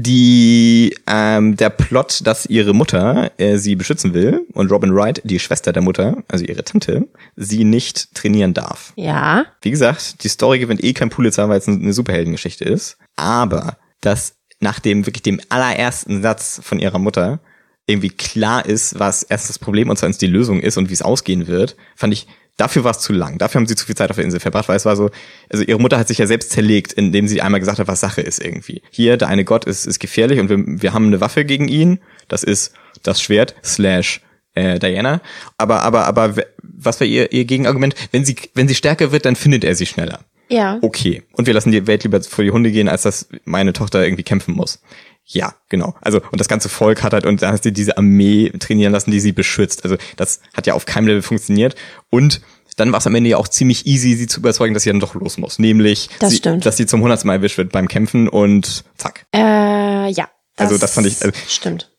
[0.00, 5.38] Die ähm, der Plot, dass ihre Mutter äh, sie beschützen will und Robin Wright, die
[5.38, 8.92] Schwester der Mutter, also ihre Tante, sie nicht trainieren darf.
[8.96, 9.46] Ja.
[9.62, 12.98] Wie gesagt, die Story gewinnt eh kein Pulitzer, weil es eine Superheldengeschichte ist.
[13.16, 17.40] Aber dass nach dem wirklich dem allerersten Satz von ihrer Mutter
[17.86, 21.02] irgendwie klar ist, was erst das Problem und zweitens die Lösung ist und wie es
[21.02, 22.26] ausgehen wird, fand ich,
[22.60, 23.38] dafür war es zu lang.
[23.38, 25.10] Dafür haben sie zu viel Zeit auf der Insel verbracht, weil es war so,
[25.48, 28.20] also ihre Mutter hat sich ja selbst zerlegt, indem sie einmal gesagt hat, was Sache
[28.20, 28.82] ist irgendwie.
[28.90, 32.00] Hier, der eine Gott ist, ist gefährlich und wir, wir haben eine Waffe gegen ihn.
[32.28, 34.20] Das ist das Schwert slash
[34.54, 35.20] äh, Diana.
[35.56, 37.94] Aber, aber, aber was war ihr, ihr Gegenargument?
[38.12, 40.20] Wenn sie, wenn sie stärker wird, dann findet er sie schneller.
[40.50, 40.78] Ja.
[40.82, 41.22] Okay.
[41.32, 44.24] Und wir lassen die Welt lieber vor die Hunde gehen, als dass meine Tochter irgendwie
[44.24, 44.82] kämpfen muss.
[45.24, 45.94] Ja, genau.
[46.00, 49.10] Also, und das ganze Volk hat halt, und da hast du diese Armee trainieren lassen,
[49.12, 49.84] die sie beschützt.
[49.84, 51.76] Also, das hat ja auf keinem Level funktioniert.
[52.10, 52.40] Und
[52.76, 55.00] dann war es am Ende ja auch ziemlich easy, sie zu überzeugen, dass sie dann
[55.00, 55.58] doch los muss.
[55.58, 59.26] Nämlich, Das sie, dass sie zum hundertsten Mal erwischt wird beim Kämpfen und zack.
[59.34, 60.28] Äh, ja.
[60.56, 61.90] Also, das fand ich- also- stimmt.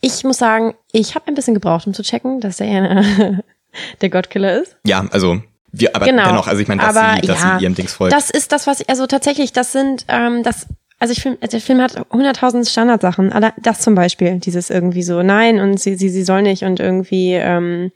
[0.00, 3.04] Ich muss sagen, ich habe ein bisschen gebraucht, um zu checken, dass Diana
[4.00, 4.76] der Godkiller ist.
[4.84, 6.24] Ja, also, wir, aber Genau.
[6.24, 8.12] dennoch, also ich meine, dass, Aber sie, dass ja, sie ihrem Dings folgt.
[8.14, 10.66] Das ist das, was ich, also tatsächlich, das sind, ähm, das,
[11.00, 13.32] also ich film, der Film hat 100.000 Standardsachen.
[13.32, 16.78] Alle- Das zum Beispiel, dieses irgendwie so, nein, und sie, sie, sie soll nicht und
[16.78, 17.90] irgendwie, ähm,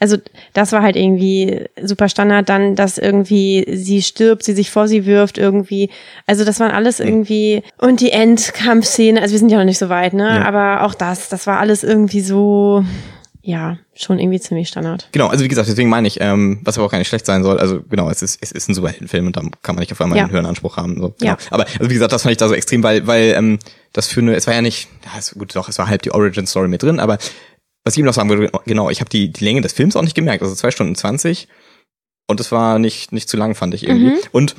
[0.00, 0.16] also
[0.54, 2.48] das war halt irgendwie super Standard.
[2.48, 5.90] Dann, dass irgendwie sie stirbt, sie sich vor sie wirft, irgendwie.
[6.26, 9.20] Also das waren alles irgendwie und die Endkampfszene.
[9.20, 10.26] Also wir sind ja noch nicht so weit, ne?
[10.28, 10.44] Ja.
[10.44, 12.84] Aber auch das, das war alles irgendwie so,
[13.48, 15.08] ja, schon irgendwie ziemlich Standard.
[15.12, 17.44] Genau, also wie gesagt, deswegen meine ich, ähm, was aber auch gar nicht schlecht sein
[17.44, 17.60] soll.
[17.60, 20.18] Also genau, es ist, es ist ein Superheldenfilm und da kann man nicht auf einmal
[20.18, 20.24] Ja.
[20.24, 21.00] einen höheren Anspruch haben.
[21.00, 21.30] So, genau.
[21.32, 21.38] Ja.
[21.50, 23.60] Aber also wie gesagt, das fand ich da so extrem, weil, weil ähm,
[23.92, 26.10] das für eine, es war ja nicht, ja, ist gut, doch, es war halb die
[26.10, 27.18] Origin Story mit drin, aber
[27.84, 30.02] was ich eben noch sagen würde, genau, ich habe die, die Länge des Films auch
[30.02, 31.46] nicht gemerkt, also zwei Stunden zwanzig
[32.26, 34.10] und es war nicht, nicht zu lang, fand ich irgendwie.
[34.10, 34.18] Mhm.
[34.32, 34.56] Und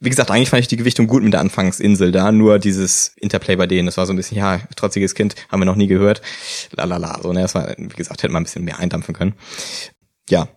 [0.00, 3.56] wie gesagt, eigentlich fand ich die Gewichtung gut mit der Anfangsinsel da, nur dieses Interplay
[3.56, 6.22] bei denen, das war so ein bisschen, ja, trotziges Kind, haben wir noch nie gehört.
[6.76, 9.34] Lalala, so, ne, das war, wie gesagt, hätte man ein bisschen mehr eindampfen können.
[10.30, 10.48] Ja.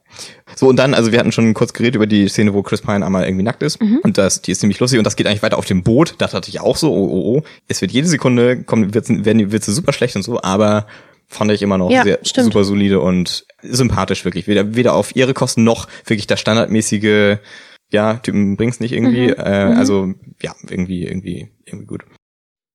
[0.56, 3.06] So, und dann, also wir hatten schon kurz geredet über die Szene, wo Chris Pine
[3.06, 3.80] einmal irgendwie nackt ist.
[4.04, 6.16] Und das, die ist ziemlich lustig und das geht eigentlich weiter auf dem Boot.
[6.18, 7.44] Da dachte ich auch so, oh, oh, oh.
[7.68, 10.88] Es wird jede Sekunde, kommen, wird's, werden die Witze super schlecht und so, aber
[11.28, 12.46] fand ich immer noch Ja, sehr stimmt.
[12.46, 14.48] super solide und sympathisch wirklich.
[14.48, 17.38] Weder, weder auf ihre Kosten noch wirklich das standardmäßige,
[17.92, 19.28] ja, Typen bringt's nicht irgendwie.
[19.28, 19.78] Mhm, Äh, mhm.
[19.78, 22.06] Also, ja, irgendwie, irgendwie, irgendwie gut.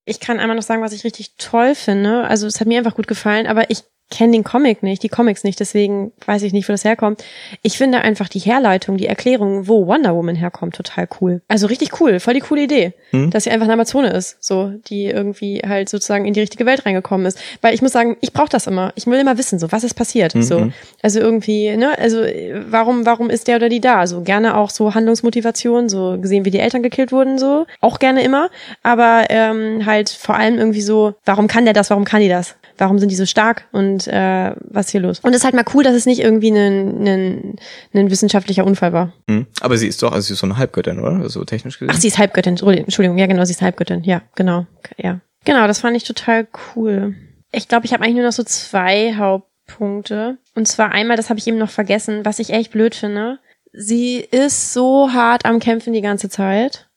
[0.04, 2.24] Ich kann einmal noch sagen, was ich richtig toll finde.
[2.28, 5.42] Also es hat mir einfach gut gefallen, aber ich kenne den Comic nicht, die Comics
[5.42, 7.24] nicht, deswegen weiß ich nicht, wo das herkommt.
[7.62, 11.42] Ich finde einfach die Herleitung, die Erklärung, wo Wonder Woman herkommt, total cool.
[11.48, 13.30] Also richtig cool, voll die coole Idee, hm.
[13.30, 16.86] dass sie einfach eine Amazone ist, so, die irgendwie halt sozusagen in die richtige Welt
[16.86, 17.38] reingekommen ist.
[17.62, 18.92] Weil ich muss sagen, ich brauche das immer.
[18.94, 20.42] Ich will immer wissen, so, was ist passiert, mhm.
[20.42, 20.70] so.
[21.02, 22.22] Also irgendwie, ne, also
[22.68, 24.06] warum, warum ist der oder die da?
[24.06, 28.22] So gerne auch so Handlungsmotivation, so gesehen, wie die Eltern gekillt wurden, so, auch gerne
[28.22, 28.50] immer.
[28.84, 32.54] Aber ähm, halt vor allem irgendwie so, warum kann der das, warum kann die das?
[32.78, 35.20] Warum sind die so stark und äh, was ist hier los?
[35.20, 37.56] Und es ist halt mal cool, dass es nicht irgendwie ein, ein,
[37.94, 39.12] ein wissenschaftlicher Unfall war.
[39.28, 39.46] Hm.
[39.60, 41.28] Aber sie ist doch, also sie ist so eine Halbgöttin, oder?
[41.28, 41.92] So technisch gesehen.
[41.94, 45.20] Ach, sie ist Halbgöttin, Entschuldigung, ja genau, sie ist Halbgöttin, ja, genau, ja.
[45.44, 47.14] Genau, das fand ich total cool.
[47.52, 50.38] Ich glaube, ich habe eigentlich nur noch so zwei Hauptpunkte.
[50.54, 53.38] Und zwar einmal, das habe ich eben noch vergessen, was ich echt blöd finde.
[53.72, 56.88] Sie ist so hart am Kämpfen die ganze Zeit.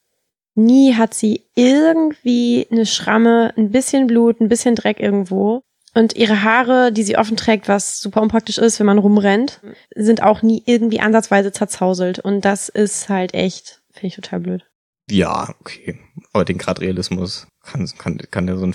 [0.54, 5.62] Nie hat sie irgendwie eine Schramme, ein bisschen Blut, ein bisschen Dreck irgendwo.
[5.94, 9.60] Und ihre Haare, die sie offen trägt, was super unpraktisch ist, wenn man rumrennt,
[9.94, 12.20] sind auch nie irgendwie ansatzweise zerzauselt.
[12.20, 14.66] Und das ist halt echt, finde ich total blöd.
[15.10, 15.98] Ja, okay.
[16.32, 18.74] Aber den Grad Realismus kann, kann, kann der so ein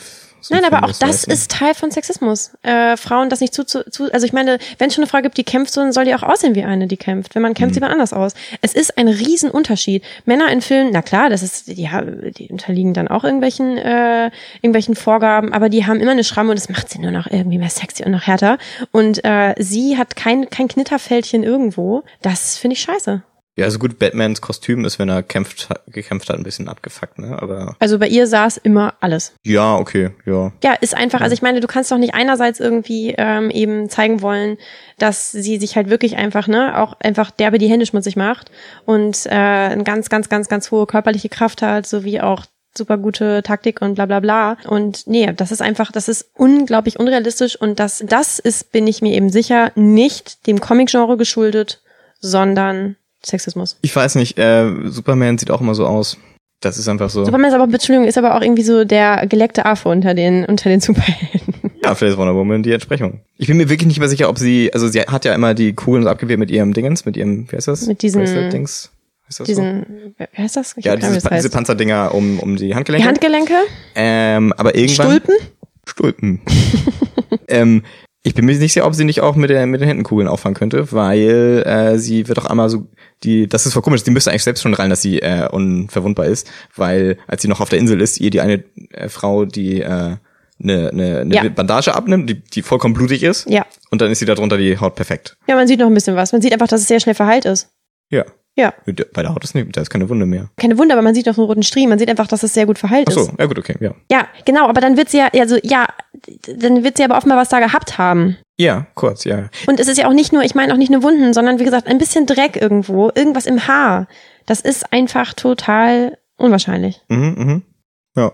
[0.49, 2.51] Nein, aber auch das ist Teil von Sexismus.
[2.61, 5.21] Äh, Frauen das nicht zu, zu, zu also ich meine, wenn es schon eine Frau
[5.21, 7.35] gibt, die kämpft, so, dann soll die auch aussehen wie eine, die kämpft.
[7.35, 7.73] Wenn man kämpft, mhm.
[7.75, 8.33] sieht man anders aus.
[8.61, 10.03] Es ist ein Riesenunterschied.
[10.25, 14.31] Männer in Filmen, na klar, das ist, ja, die unterliegen dann auch irgendwelchen, äh,
[14.61, 17.57] irgendwelchen Vorgaben, aber die haben immer eine Schramme und das macht sie nur noch irgendwie
[17.57, 18.57] mehr sexy und noch härter.
[18.91, 22.03] Und äh, sie hat kein, kein Knitterfältchen irgendwo.
[22.21, 23.23] Das finde ich scheiße.
[23.57, 27.41] Ja, also gut, Batmans Kostüm ist, wenn er kämpft, gekämpft hat, ein bisschen abgefuckt, ne?
[27.41, 27.75] Aber.
[27.79, 29.33] Also bei ihr saß immer alles.
[29.45, 30.51] Ja, okay, ja.
[30.61, 34.21] Ja, ist einfach, also ich meine, du kannst doch nicht einerseits irgendwie ähm, eben zeigen
[34.21, 34.57] wollen,
[34.97, 38.51] dass sie sich halt wirklich einfach, ne, auch einfach derbe die Hände schmutzig macht
[38.85, 42.45] und äh, eine ganz, ganz, ganz, ganz hohe körperliche Kraft hat, sowie auch
[42.77, 44.57] super gute Taktik und bla bla bla.
[44.67, 49.01] Und nee, das ist einfach, das ist unglaublich unrealistisch und das, das ist, bin ich
[49.01, 51.81] mir eben sicher, nicht dem Comic-Genre geschuldet,
[52.19, 53.77] sondern Sexismus.
[53.81, 56.17] Ich weiß nicht, äh, Superman sieht auch immer so aus.
[56.61, 57.25] Das ist einfach so.
[57.25, 60.69] Superman ist aber, Entschuldigung, ist aber auch irgendwie so der geleckte Affe unter den, unter
[60.69, 61.53] den Superhelden.
[61.83, 63.19] Ja, vielleicht ist Wonder Woman die Entsprechung.
[63.37, 65.73] Ich bin mir wirklich nicht mehr sicher, ob sie, also sie hat ja immer die
[65.73, 67.85] Kugeln so abgewehrt mit ihrem Dingens, mit ihrem, wie heißt das?
[67.85, 68.89] Mit diesen, Dings.
[69.27, 69.85] Heißt das diesen,
[70.17, 70.25] so?
[70.33, 70.75] wie heißt das?
[70.77, 73.03] Ich ja, dieses, diese Panzerdinger um, um die Handgelenke.
[73.03, 73.53] Die Handgelenke?
[73.93, 75.05] Ähm, aber irgendwann.
[75.05, 75.35] Stulpen?
[75.85, 76.41] Stulpen.
[77.49, 77.83] ähm,
[78.25, 80.27] ich bin mir nicht sicher, ob sie nicht auch mit, der, mit den Händen Kugeln
[80.27, 82.87] auffangen könnte, weil äh, sie wird auch einmal so,
[83.23, 86.25] die, das ist voll komisch, die müsste eigentlich selbst schon rein, dass sie äh, unverwundbar
[86.25, 89.81] ist, weil als sie noch auf der Insel ist, ihr die eine äh, Frau, die
[89.81, 90.15] äh,
[90.63, 91.49] eine, eine, eine ja.
[91.49, 93.47] Bandage abnimmt, die, die vollkommen blutig ist.
[93.47, 93.63] Ja.
[93.91, 95.37] Und dann ist sie darunter die Haut perfekt.
[95.47, 96.31] Ja, man sieht noch ein bisschen was.
[96.31, 97.69] Man sieht einfach, dass es sehr schnell verheilt ist.
[98.09, 98.25] Ja.
[98.57, 98.73] Ja.
[98.85, 100.49] Bei der Haut ist nicht, da ist keine Wunde mehr.
[100.55, 101.89] Keine Wunde, aber man sieht noch einen roten Striemen.
[101.89, 103.25] Man sieht einfach, dass es sehr gut verheilt Ach ist.
[103.25, 103.93] so, ja gut, okay, ja.
[104.09, 105.87] Ja, genau, aber dann wird sie ja, also ja,
[106.57, 108.37] dann wird sie aber offenbar was da gehabt haben.
[108.57, 109.49] Ja, kurz, ja.
[109.67, 111.65] Und es ist ja auch nicht nur, ich meine auch nicht nur Wunden, sondern wie
[111.65, 114.07] gesagt, ein bisschen Dreck irgendwo, irgendwas im Haar.
[114.45, 117.01] Das ist einfach total unwahrscheinlich.
[117.09, 117.61] Mhm, mhm.
[118.15, 118.31] Ja.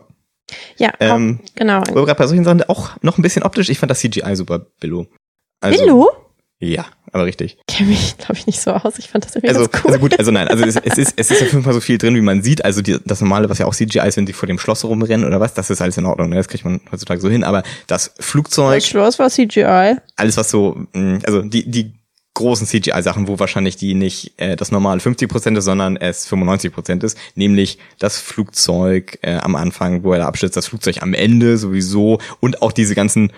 [0.77, 1.77] Ja, ähm, genau.
[1.77, 3.69] Aber gerade bei solchen Sachen auch noch ein bisschen optisch.
[3.69, 5.07] Ich fand das CGI super billo.
[5.61, 6.11] Also, Billo?
[6.59, 7.57] Ja, aber richtig.
[7.67, 8.97] Ich kenne mich, glaube ich, nicht so aus.
[8.97, 9.91] Ich fand das irgendwie also, cool.
[9.91, 12.15] Also gut, also nein, also es, es ist es ist jeden Fall so viel drin,
[12.15, 12.63] wie man sieht.
[12.63, 15.25] Also die, das normale, was ja auch CGI ist, wenn sie vor dem Schloss rumrennen
[15.25, 16.29] oder was, das ist alles in Ordnung.
[16.29, 16.35] Ne?
[16.35, 17.43] Das kriegt man heutzutage so hin.
[17.43, 18.75] Aber das Flugzeug.
[18.75, 19.97] Das Schloss war CGI.
[20.15, 21.93] Alles, was so, mm, also die die
[22.33, 27.17] großen CGI-Sachen, wo wahrscheinlich die nicht äh, das normale 50% ist, sondern es 95% ist,
[27.35, 32.19] nämlich das Flugzeug äh, am Anfang, wo er da abstürzt, das Flugzeug am Ende sowieso
[32.39, 33.33] und auch diese ganzen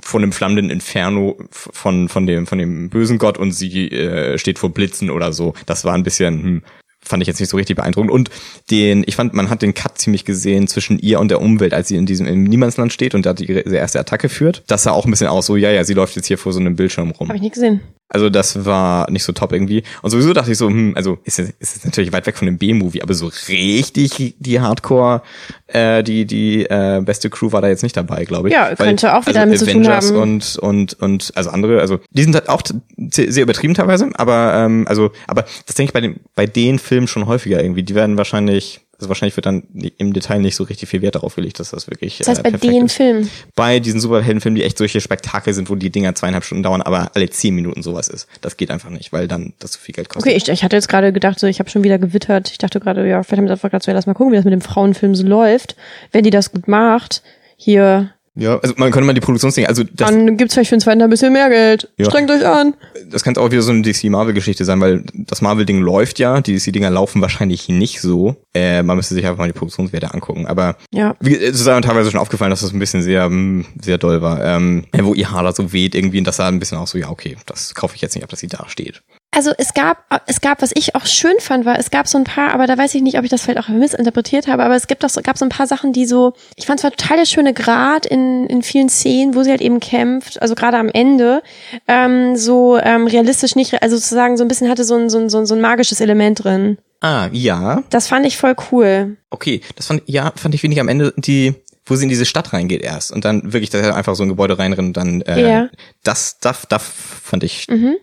[0.00, 4.58] von dem flammenden Inferno von von dem von dem bösen Gott und sie äh, steht
[4.58, 5.54] vor Blitzen oder so.
[5.66, 6.62] Das war ein bisschen hm,
[7.00, 8.10] fand ich jetzt nicht so richtig beeindruckend.
[8.10, 8.30] Und
[8.70, 11.88] den, ich fand, man hat den Cut ziemlich gesehen zwischen ihr und der Umwelt, als
[11.88, 14.62] sie in diesem im Niemandsland steht und da die erste Attacke führt.
[14.66, 16.60] Das sah auch ein bisschen aus, so, ja, ja, sie läuft jetzt hier vor so
[16.60, 17.28] einem Bildschirm rum.
[17.28, 17.80] Hab ich nicht gesehen.
[18.10, 19.82] Also das war nicht so top irgendwie.
[20.00, 22.46] Und sowieso dachte ich so, hm, also ist es, ist es natürlich weit weg von
[22.46, 25.22] dem B-Movie, aber so richtig die Hardcore,
[25.66, 28.54] äh, die die äh, beste Crew war da jetzt nicht dabei, glaube ich.
[28.54, 30.32] Ja, könnte Weil, auch wieder also damit Avengers zu tun haben.
[30.32, 32.62] und und und also andere, also die sind halt auch
[32.96, 37.08] sehr übertrieben teilweise, aber ähm, also aber das denke ich bei den bei den Filmen
[37.08, 37.82] schon häufiger irgendwie.
[37.82, 39.62] Die werden wahrscheinlich also wahrscheinlich wird dann
[39.98, 42.18] im Detail nicht so richtig viel Wert darauf gelegt, dass das wirklich.
[42.18, 42.94] Das heißt, äh, bei den ist.
[42.94, 43.30] Filmen.
[43.54, 47.12] Bei diesen Superheldenfilmen, die echt solche Spektakel sind, wo die Dinger zweieinhalb Stunden dauern, aber
[47.14, 48.26] alle zehn Minuten sowas ist.
[48.40, 50.32] Das geht einfach nicht, weil dann das zu viel Geld kostet.
[50.32, 52.50] Okay, ich, ich hatte jetzt gerade gedacht, so ich habe schon wieder gewittert.
[52.50, 54.36] Ich dachte gerade, ja, vielleicht haben wir einfach gerade so, ja, lass mal gucken, wie
[54.36, 55.76] das mit dem Frauenfilm so läuft.
[56.10, 57.22] Wenn die das gut macht,
[57.56, 60.80] hier Ja, also man könnte mal die Produktionsdinge, also das, Dann gibt's vielleicht für den
[60.80, 61.90] zweiten ein bisschen mehr Geld.
[61.98, 62.04] Ja.
[62.04, 62.74] Strengt euch an.
[63.10, 66.90] das könnte auch wieder so eine DC-Marvel-Geschichte sein, weil das Marvel-Ding läuft ja, die DC-Dinger
[66.90, 68.36] laufen wahrscheinlich nicht so.
[68.54, 70.46] Äh, man müsste sich einfach mal die Produktionswerte angucken.
[70.46, 71.16] Aber Ja.
[71.20, 74.22] wie, es ist einem teilweise schon aufgefallen, dass das ein bisschen sehr, mm, sehr doll
[74.22, 74.44] war.
[74.44, 76.98] Ähm, wo ihr Haar da so weht irgendwie und das sah ein bisschen aus so,
[76.98, 79.02] ja, okay, das kaufe ich jetzt nicht ab, dass sie da steht.
[79.30, 82.24] Also es gab, es gab, was ich auch schön fand, war, es gab so ein
[82.24, 84.86] paar, aber da weiß ich nicht, ob ich das vielleicht auch missinterpretiert habe, aber es
[84.86, 87.18] gibt auch so, gab so ein paar Sachen, die so, ich fand es war total
[87.18, 90.88] der schöne Grad in, in vielen Szenen, wo sie halt eben kämpft, also gerade am
[90.88, 91.42] Ende,
[91.86, 95.28] ähm, so ähm, realistisch nicht, also sozusagen so ein bisschen hatte so ein, so ein,
[95.28, 96.78] so ein, so ein magisches Element drin.
[97.00, 99.18] Ah, ja, Das fand ich voll cool.
[99.30, 102.54] okay, das fand, ja, fand ich wenig am Ende die, wo sie in diese Stadt
[102.54, 105.68] reingeht erst und dann wirklich, er einfach so ein Gebäude reinrennt und dann, äh, Ja.
[106.02, 107.96] das, das, das fand ich Mhm.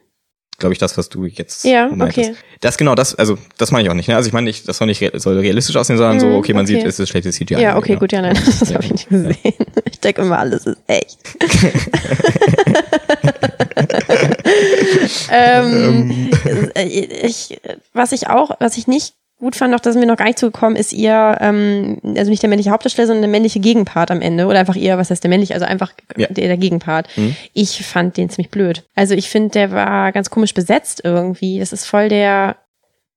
[0.58, 2.30] Glaube ich, das, was du jetzt Ja, meintest.
[2.30, 2.36] okay.
[2.62, 4.08] Das genau, das, also das meine ich auch nicht.
[4.08, 4.16] Ne?
[4.16, 6.66] Also ich meine nicht, das soll nicht soll realistisch aussehen, sondern so, Mhm, okay, man
[6.66, 6.76] okay.
[6.78, 7.56] sieht, es ist schlechtes CGI.
[7.62, 8.00] Ja, okay, genau.
[8.00, 9.36] gut, ja, nein, das habe ich nicht gesehen.
[9.92, 11.18] Ich denke immer, alles ist echt.
[15.32, 16.30] ähm,
[16.76, 17.60] äh, ich,
[17.94, 20.76] was ich auch, was ich nicht gut fand, noch, dass mir noch gar nicht zugekommen
[20.78, 24.46] ist, ihr, ähm, also nicht der männliche Hauptdarsteller, sondern der männliche Gegenpart am Ende.
[24.48, 26.28] Oder einfach ihr, was heißt der männliche, also einfach Ja.
[26.28, 27.08] der, der Gegenpart.
[27.18, 27.36] Mhm.
[27.54, 28.84] Ich fand den ziemlich blöd.
[28.96, 31.60] Also ich finde, der war ganz komisch besetzt irgendwie.
[31.60, 32.56] Das ist voll der,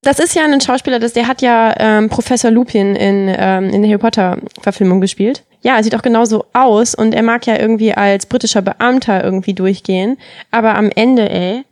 [0.02, 3.82] das ist ja ein Schauspieler, das, der hat ja ähm, Professor Lupin in, ähm, in
[3.82, 5.44] der Harry Potter Verfilmung gespielt.
[5.60, 9.54] Ja, er sieht auch genauso aus und er mag ja irgendwie als britischer Beamter irgendwie
[9.54, 10.16] durchgehen.
[10.52, 11.64] Aber am Ende, ey,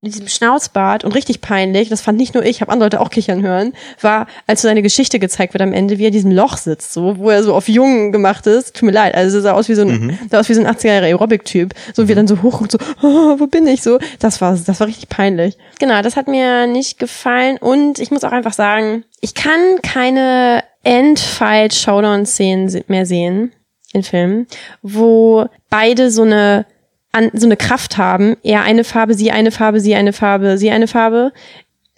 [0.00, 3.10] mit diesem Schnauzbart und richtig peinlich, das fand nicht nur ich, habe andere Leute auch
[3.10, 6.30] kichern hören, war, als so seine Geschichte gezeigt wird am Ende, wie er in diesem
[6.30, 8.76] Loch sitzt, so, wo er so auf jung gemacht ist.
[8.76, 10.68] Tut mir leid, also er sah aus wie so ein, sah aus wie so ein
[10.68, 13.82] 80er Jahre Aerobic-Typ, so wie er dann so hoch und so, oh, wo bin ich
[13.82, 13.98] so?
[14.20, 15.58] Das war, das war richtig peinlich.
[15.80, 20.62] Genau, das hat mir nicht gefallen und ich muss auch einfach sagen, ich kann keine
[20.84, 23.50] Endfight-Showdown-Szenen mehr sehen
[23.92, 24.46] in Filmen,
[24.80, 26.66] wo beide so eine
[27.12, 28.36] an, so eine Kraft haben.
[28.42, 31.32] Er eine Farbe, sie eine Farbe, sie eine Farbe, sie eine Farbe.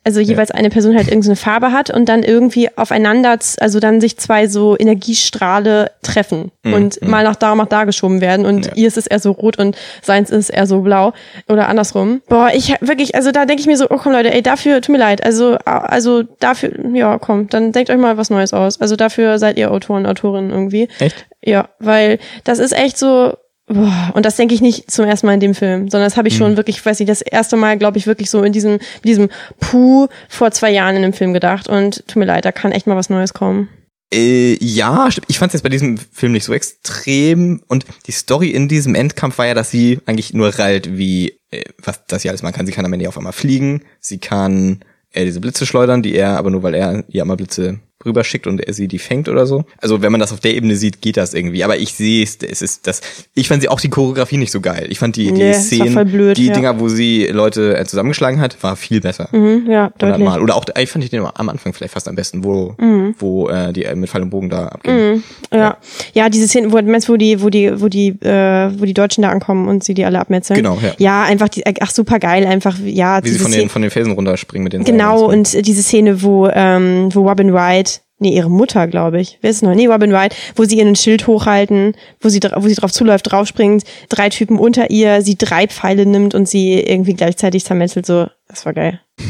[0.02, 4.16] Also jeweils eine Person halt irgendeine Farbe hat und dann irgendwie aufeinander, also dann sich
[4.16, 8.72] zwei so Energiestrahle treffen und mal nach da, mal da geschoben werden und Ja.
[8.76, 11.12] ihr ist es eher so rot und seins ist eher so blau
[11.50, 12.22] oder andersrum.
[12.30, 14.80] Boah, ich hab wirklich, also da denke ich mir so, oh komm Leute, ey, dafür,
[14.80, 18.80] tut mir leid, also, also dafür, ja komm, dann denkt euch mal was Neues aus.
[18.80, 20.88] Also dafür seid ihr Autoren, Autorinnen irgendwie.
[20.98, 21.26] Echt?
[21.44, 23.34] Ja, weil das ist echt so.
[23.72, 26.26] Boah, und das denke ich nicht zum ersten Mal in dem Film, sondern das habe
[26.26, 28.80] ich schon wirklich, ich weiß nicht, das erste Mal, glaube ich, wirklich so in diesem,
[29.04, 29.28] diesem
[29.60, 31.68] Puh vor zwei Jahren in dem Film gedacht.
[31.68, 33.68] Und tut mir leid, da kann echt mal was Neues kommen.
[34.12, 37.62] Äh, ja, ich fand es jetzt bei diesem Film nicht so extrem.
[37.68, 41.62] Und die Story in diesem Endkampf war ja, dass sie eigentlich nur rallt, wie, äh,
[41.80, 42.66] was das sie alles machen kann.
[42.66, 44.80] Sie kann am Ende auf einmal fliegen, sie kann
[45.12, 48.60] äh, diese Blitze schleudern, die er, aber nur weil er ihr einmal Blitze rüberschickt und
[48.66, 49.64] er sie die fängt oder so.
[49.78, 51.64] Also wenn man das auf der Ebene sieht, geht das irgendwie.
[51.64, 53.02] Aber ich sehe es, es ist das.
[53.34, 54.86] Ich fand sie auch die Choreografie nicht so geil.
[54.88, 56.54] Ich fand die, die Nee, Szenen, blöd, die ja.
[56.54, 59.28] Dinger, wo sie Leute äh, zusammengeschlagen hat, war viel besser.
[59.32, 60.14] Mhm, ja, deutlich.
[60.14, 60.40] Hundertmal.
[60.42, 63.14] Oder auch, ich fand ich den am Anfang vielleicht fast am besten, wo, Mhm.
[63.18, 65.22] wo äh, die äh, mit Pfeil und Bogen da abgehen.
[65.52, 65.76] Ja,
[66.14, 69.22] ja, diese Szene, wo, meinst wo die, wo die, wo die, äh, wo die Deutschen
[69.22, 70.56] da ankommen und sie die alle abmetzeln?
[70.56, 70.92] Genau, ja.
[70.98, 73.90] Ja, einfach die, ach super geil, einfach, ja, Wie sie von Szene- den, von den
[73.90, 77.89] Felsen runterspringen mit den Genau, Seilen und äh, diese Szene, wo, ähm, wo Robin Wright,
[78.20, 79.74] nee, ihre Mutter, glaube ich, wer ist noch?
[79.74, 83.84] Nee, Robin Wright, wo sie ihren Schild hochhalten, wo sie, wo sie drauf zuläuft, draufspringt,
[84.08, 88.64] drei Typen unter ihr, sie drei Pfeile nimmt und sie irgendwie gleichzeitig zermetzelt, so, das
[88.64, 89.00] war geil.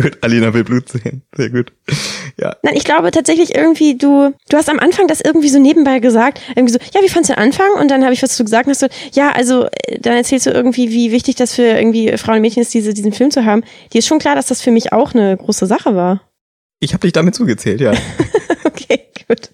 [0.00, 1.22] Gut, Alina will Blut sehen.
[1.36, 1.70] Sehr gut.
[2.38, 2.56] Ja.
[2.62, 6.40] Nein, ich glaube tatsächlich irgendwie, du, du hast am Anfang das irgendwie so nebenbei gesagt,
[6.56, 7.70] irgendwie so, ja, wie fandst du den Anfang?
[7.78, 10.46] Und dann habe ich was zu gesagt und hast du, ja, also, äh, dann erzählst
[10.46, 13.44] du irgendwie, wie wichtig das für irgendwie Frauen und Mädchen ist, diese, diesen Film zu
[13.44, 13.64] haben.
[13.92, 16.22] Dir ist schon klar, dass das für mich auch eine große Sache war.
[16.82, 17.92] Ich habe dich damit zugezählt, ja.
[18.64, 19.50] Okay, gut.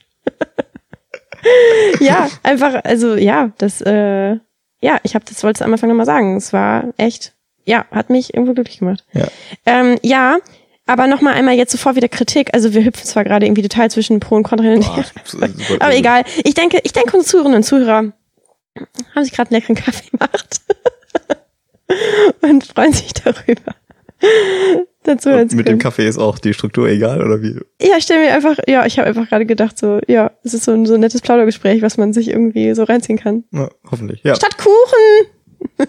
[2.00, 4.36] ja, einfach, also ja, das, äh,
[4.80, 6.36] ja, ich habe das wollte es am Anfang nochmal sagen.
[6.36, 9.04] Es war echt, ja, hat mich irgendwo glücklich gemacht.
[9.12, 9.26] Ja.
[9.66, 10.38] Ähm, ja,
[10.86, 12.54] aber nochmal einmal jetzt sofort wieder Kritik.
[12.54, 15.04] Also wir hüpfen zwar gerade irgendwie total zwischen Pro und Contra hin und her.
[15.80, 16.24] Aber egal.
[16.44, 18.12] Ich denke, ich denke, unsere Zuhörerinnen und Zuhörer
[19.14, 20.60] haben sich gerade einen leckeren Kaffee gemacht
[22.40, 23.74] und freuen sich darüber.
[25.08, 25.78] Dazu zu mit dem.
[25.78, 27.58] Kaffee ist auch die Struktur egal, oder wie?
[27.80, 30.64] Ja, ich stell mir einfach, ja, ich habe einfach gerade gedacht, so, ja, es ist
[30.64, 33.44] so ein, so ein nettes Plaudergespräch, was man sich irgendwie so reinziehen kann.
[33.50, 34.20] Na, hoffentlich.
[34.22, 34.34] Ja.
[34.34, 35.88] Statt Kuchen!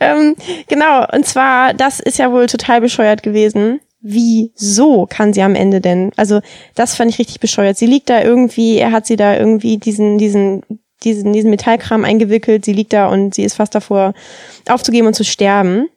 [0.00, 0.36] ähm,
[0.68, 3.80] genau, und zwar, das ist ja wohl total bescheuert gewesen.
[4.02, 6.12] Wieso kann sie am Ende denn?
[6.16, 6.40] Also,
[6.74, 7.78] das fand ich richtig bescheuert.
[7.78, 10.60] Sie liegt da irgendwie, er hat sie da irgendwie diesen, diesen,
[11.04, 12.66] diesen, diesen Metallkram eingewickelt.
[12.66, 14.12] Sie liegt da und sie ist fast davor
[14.68, 15.88] aufzugeben und zu sterben.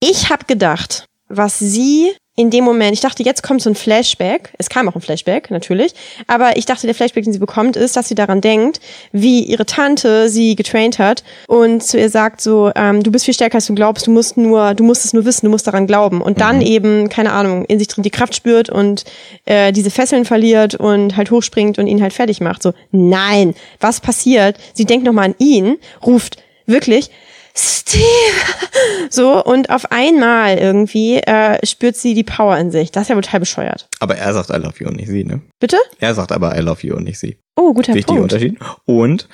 [0.00, 4.52] Ich habe gedacht, was sie in dem Moment, ich dachte, jetzt kommt so ein Flashback.
[4.58, 5.92] Es kam auch ein Flashback, natürlich.
[6.28, 8.78] Aber ich dachte, der Flashback, den sie bekommt, ist, dass sie daran denkt,
[9.10, 13.34] wie ihre Tante sie getraint hat und zu ihr sagt so, ähm, du bist viel
[13.34, 15.88] stärker als du glaubst, du musst nur, du musst es nur wissen, du musst daran
[15.88, 16.22] glauben.
[16.22, 16.62] Und dann mhm.
[16.62, 19.04] eben, keine Ahnung, in sich drin die Kraft spürt und
[19.44, 22.62] äh, diese Fesseln verliert und halt hochspringt und ihn halt fertig macht.
[22.62, 24.58] So, nein, was passiert?
[24.74, 27.10] Sie denkt nochmal an ihn, ruft wirklich,
[27.60, 28.00] Steve!
[29.10, 32.92] So, und auf einmal irgendwie äh, spürt sie die Power in sich.
[32.92, 33.88] Das ist ja total bescheuert.
[33.98, 35.40] Aber er sagt I love you und nicht sie, ne?
[35.58, 35.76] Bitte?
[35.98, 37.38] Er sagt aber I love you und nicht sie.
[37.56, 38.32] Oh, guter Wichtiger Punkt.
[38.32, 38.58] Unterschied.
[38.84, 39.28] Und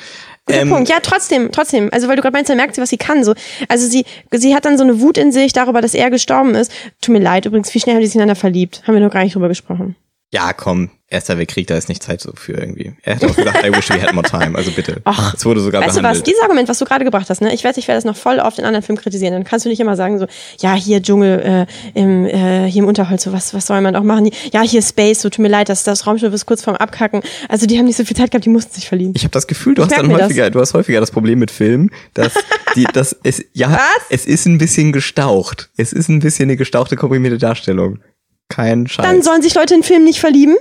[0.47, 0.89] Guter ähm, Punkt.
[0.89, 1.91] Ja, trotzdem, trotzdem.
[1.93, 3.25] Also, weil du gerade meinst, dann merkt sie, was sie kann.
[3.25, 3.35] So,
[3.69, 6.73] also sie, sie hat dann so eine Wut in sich darüber, dass er gestorben ist.
[7.03, 8.83] Tut mir leid, übrigens, wie schnell haben die sich ineinander verliebt?
[8.87, 9.97] Haben wir noch gar nicht drüber gesprochen.
[10.33, 12.93] Ja, komm, Erster Weltkrieg, da ist nicht Zeit so für irgendwie.
[13.03, 14.57] Er hat auch gesagt, I wish we had more time.
[14.59, 15.01] Also bitte.
[15.05, 16.27] Ach, es wurde sogar Weißt du was, behandelt.
[16.27, 17.55] dieses Argument, was du gerade gebracht hast, ne?
[17.55, 19.33] Ich weiß, ich werde das noch voll oft in anderen Filmen kritisieren.
[19.33, 20.27] Dann kannst du nicht immer sagen so,
[20.59, 24.03] ja, hier Dschungel, äh, im, äh, hier im Unterholz, so was, was soll man auch
[24.03, 24.29] machen?
[24.53, 27.21] Ja, hier Space, so tut mir leid, das, das Raumschiff ist kurz vorm Abkacken.
[27.49, 29.13] Also die haben nicht so viel Zeit gehabt, die mussten sich verlieben.
[29.15, 30.25] Ich habe das Gefühl, du Ich hast dann mir das.
[30.25, 32.33] häufiger, du hast häufiger das Problem mit Filmen, dass
[32.75, 33.81] die, das es ja, Was?
[34.11, 35.71] es ist ein bisschen gestaucht.
[35.77, 38.01] Es ist ein bisschen eine gestauchte, komprimierte Darstellung.
[38.49, 39.05] Kein Scheiß.
[39.05, 40.57] Dann sollen sich Leute in Filmen nicht verlieben?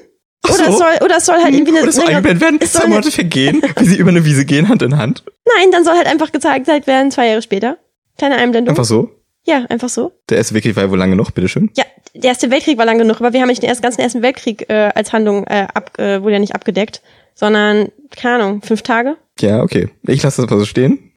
[0.46, 0.72] Ach Oder so.
[0.72, 2.82] es soll, oder es soll halt irgendwie eine, Oder so eine- eingeblendet werden, es zwei
[2.82, 5.24] soll Monate vergehen, wie sie über eine Wiese gehen, Hand in Hand.
[5.58, 7.78] Nein, dann soll halt einfach gezeigt werden, zwei Jahre später.
[8.18, 8.70] Kleine Einblendung.
[8.72, 9.10] Einfach so.
[9.46, 10.12] Ja, einfach so.
[10.30, 11.70] Der erste Weltkrieg war ja wohl lange noch, bitteschön.
[11.76, 14.22] Ja, der erste Weltkrieg war lang genug, aber wir haben nicht den ersten, ganzen ersten
[14.22, 17.02] Weltkrieg äh, als Handlung äh, ab, äh, wurde ja nicht abgedeckt,
[17.36, 19.18] sondern, keine Ahnung, fünf Tage.
[19.40, 19.90] Ja, okay.
[20.08, 21.12] Ich lasse das mal so stehen.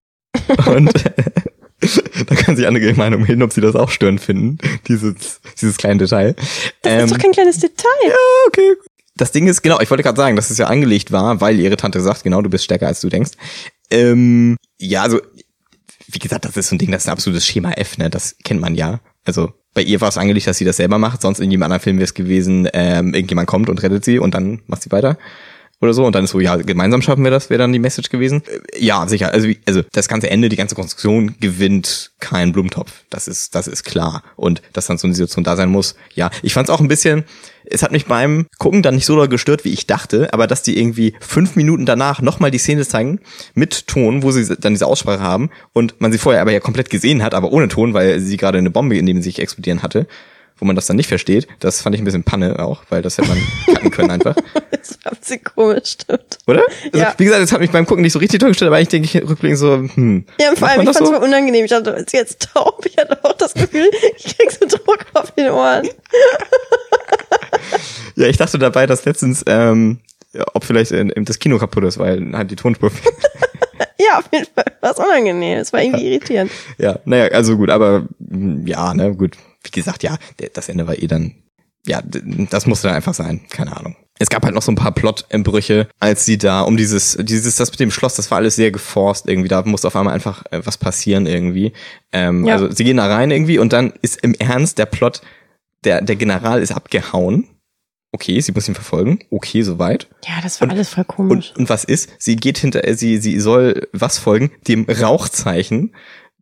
[0.67, 0.93] Und
[2.27, 4.59] da kann sich andere Meinung hin, ob sie das auch störend finden,
[4.89, 6.35] dieses, dieses kleine Detail.
[6.83, 7.89] Das Ähm, ist doch kein kleines Detail.
[8.47, 8.75] okay.
[9.17, 11.77] Das Ding ist, genau, ich wollte gerade sagen, dass es ja angelegt war, weil ihre
[11.77, 13.33] Tante sagt, genau, du bist stärker als du denkst.
[13.91, 15.21] Ähm, ja, also,
[16.09, 18.11] wie gesagt, das ist so ein Ding, das ist ein absolutes Schema F, ne?
[18.11, 19.01] Das kennt man ja.
[19.25, 21.83] Also, bei ihr war es angelegt, dass sie das selber macht, sonst in jedem anderen
[21.83, 25.19] Film wäre es gewesen, ähm, irgendjemand kommt und rettet sie und dann macht sie weiter.
[25.81, 28.09] Oder so, und dann ist so, ja, gemeinsam schaffen wir das, wäre dann die Message
[28.09, 28.43] gewesen.
[28.47, 29.33] Äh, Ja, sicher.
[29.33, 33.05] Also, also das ganze Ende, die ganze Konstruktion gewinnt kein Blumentopf.
[33.11, 34.23] Das ist, das ist klar.
[34.37, 36.31] Und dass dann so eine Situation da sein muss, ja.
[36.43, 37.25] Ich fand es auch ein bisschen,
[37.67, 40.63] es hat mich beim Gucken dann nicht so doll gestört, wie ich dachte, aber dass
[40.63, 43.21] die irgendwie fünf Minuten danach nochmal die Szene zeigen
[43.55, 46.89] mit Ton, wo sie dann diese Aussprache haben und man sie vorher aber ja komplett
[46.89, 50.07] gesehen hat, aber ohne Ton, weil sie gerade eine Bombe neben sich explodieren hatte,
[50.59, 51.47] wo man das dann nicht versteht.
[51.61, 54.35] Das fand ich ein bisschen Panne auch, weil das hätte man cutten können einfach.
[54.71, 56.39] Das ein bisschen komisch, stimmt.
[56.47, 56.63] Oder?
[56.85, 57.15] Also, Ja.
[57.17, 59.07] Wie gesagt, das hat mich beim Gucken nicht so richtig toll gestellt, aber ich denke,
[59.07, 60.25] ich rückblickend so, hm.
[60.41, 61.21] Ja, vor allem, ich fand es so?
[61.21, 61.65] unangenehm.
[61.65, 62.85] Ich dachte, ist jetzt taub.
[62.87, 65.89] Ich hatte auch das Gefühl, ich krieg so Druck auf den Ohren.
[68.15, 69.99] Ja, ich dachte dabei, dass letztens, ähm,
[70.55, 72.91] ob vielleicht äh, das Kino kaputt ist, weil halt die Tonspur.
[73.99, 75.59] Ja, auf jeden Fall war es unangenehm.
[75.59, 76.51] Es war irgendwie irritierend.
[76.79, 79.37] ja, naja, also gut, aber mm, ja, ne, gut.
[79.67, 80.17] Wie gesagt, ja,
[80.55, 81.35] das Ende war eh dann,
[81.87, 83.97] ja, das musste dann einfach sein, keine Ahnung.
[84.19, 87.71] Es gab halt noch so ein paar Plot-Embrüche, als sie da um dieses, dieses, das
[87.71, 90.65] mit dem Schloss, das war alles sehr geforst irgendwie, da musste auf einmal einfach äh,
[90.65, 91.73] was passieren irgendwie.
[92.13, 92.55] Ähm, Ja.
[92.55, 95.21] Also sie gehen da rein irgendwie und dann ist im Ernst der Plot,
[95.85, 97.47] der, der General ist abgehauen.
[98.13, 99.19] Okay, sie muss ihn verfolgen.
[99.31, 100.09] Okay, soweit.
[100.27, 101.51] Ja, das war alles voll komisch.
[101.51, 102.09] Und, und was ist?
[102.19, 104.51] Sie geht hinter, äh, sie, sie soll was folgen?
[104.67, 105.95] Dem Rauchzeichen,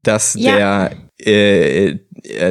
[0.05, 0.55] dass Ja.
[0.57, 1.97] der, äh, äh,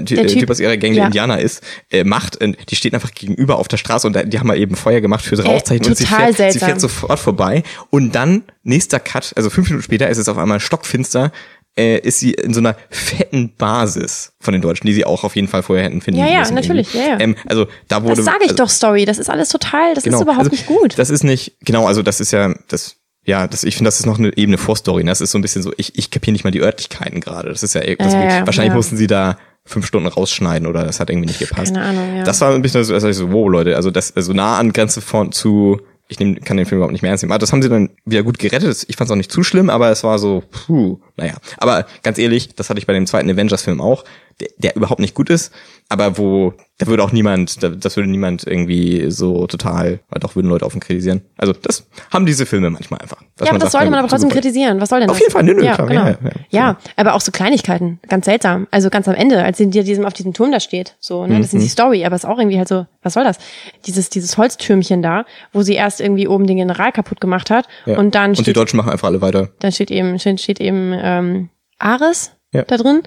[0.03, 1.05] Ty- Der äh, Typ- typ, aus ihrer Gang, der ja.
[1.07, 2.41] Indianer ist, äh, macht.
[2.43, 5.01] Und die steht einfach gegenüber auf der Straße und da- die haben mal eben Feuer
[5.01, 7.63] gemacht fürs Rauchzeichen und sie total fährt, sie fährt sofort vorbei.
[7.89, 11.31] Und dann, nächster Cut, also fünf Minuten später ist es auf einmal stockfinster,
[11.75, 15.35] äh, ist sie in so einer fetten Basis von den Deutschen, die sie auch auf
[15.35, 16.53] jeden Fall vorher hätten finden Ja, ja, müssen.
[16.53, 17.19] natürlich, ja, ja.
[17.19, 19.05] Ähm, also da wurde das sage ich also, doch, Story.
[19.05, 20.99] Das ist alles total, das ist überhaupt also, nicht gut.
[20.99, 24.05] Das ist nicht, genau, also das ist ja, das, ja, das, ich finde, das ist
[24.05, 25.03] noch eine Ebene vor Story.
[25.03, 25.11] ne?
[25.11, 27.49] Das ist so ein bisschen so, ich, ich kapiere nicht mal die Örtlichkeiten gerade.
[27.49, 28.75] Das ist ja, das, Ja, ja, wahrscheinlich ja.
[28.75, 31.73] mussten sie da fünf Stunden rausschneiden oder das hat irgendwie nicht gepasst.
[31.73, 32.23] Keine Ahnung, ja.
[32.23, 34.73] Das war ein bisschen so, also ich so, wow, Leute, also das, also nah an
[34.73, 37.31] Grenze von zu, ich nehm, kann den Film überhaupt nicht mehr ernst nehmen.
[37.31, 38.85] Aber das haben sie dann wieder gut gerettet.
[38.87, 41.35] Ich fand es auch nicht zu schlimm, aber es war so, puh, naja.
[41.57, 44.03] Aber ganz ehrlich, das hatte ich bei dem zweiten Avengers-Film auch,
[44.39, 45.51] der, der überhaupt nicht gut ist,
[45.89, 50.35] aber wo, da würde auch niemand, da, das würde niemand irgendwie so total, weil doch
[50.35, 51.21] würden Leute auf ihn kritisieren.
[51.37, 53.21] Also das haben diese Filme manchmal einfach.
[53.39, 54.41] Ja, aber das sagt, sollte man aber trotzdem super.
[54.41, 54.81] kritisieren.
[54.81, 55.21] Was soll denn Auf das?
[55.21, 56.05] jeden Fall, nö, nö, ja, klar, genau.
[56.05, 57.99] ja, Ja, ja, aber auch so Kleinigkeiten.
[58.07, 58.67] Ganz seltsam.
[58.71, 60.95] Also ganz am Ende, als sie dir diesem, auf diesem Turm da steht.
[60.99, 61.39] So, ne?
[61.39, 61.59] Das Mhm.
[61.59, 63.37] ist die Story, aber es ist auch irgendwie halt so, was soll das?
[63.85, 67.97] Dieses, dieses Holztürmchen da, wo sie erst irgendwie oben den General kaputt gemacht hat Ja.
[67.99, 69.49] und dann und die steht, Deutschen machen einfach alle weiter.
[69.59, 71.49] dann steht eben, steht, steht eben ähm,
[71.79, 72.63] Ares Ja.
[72.63, 73.01] da drin.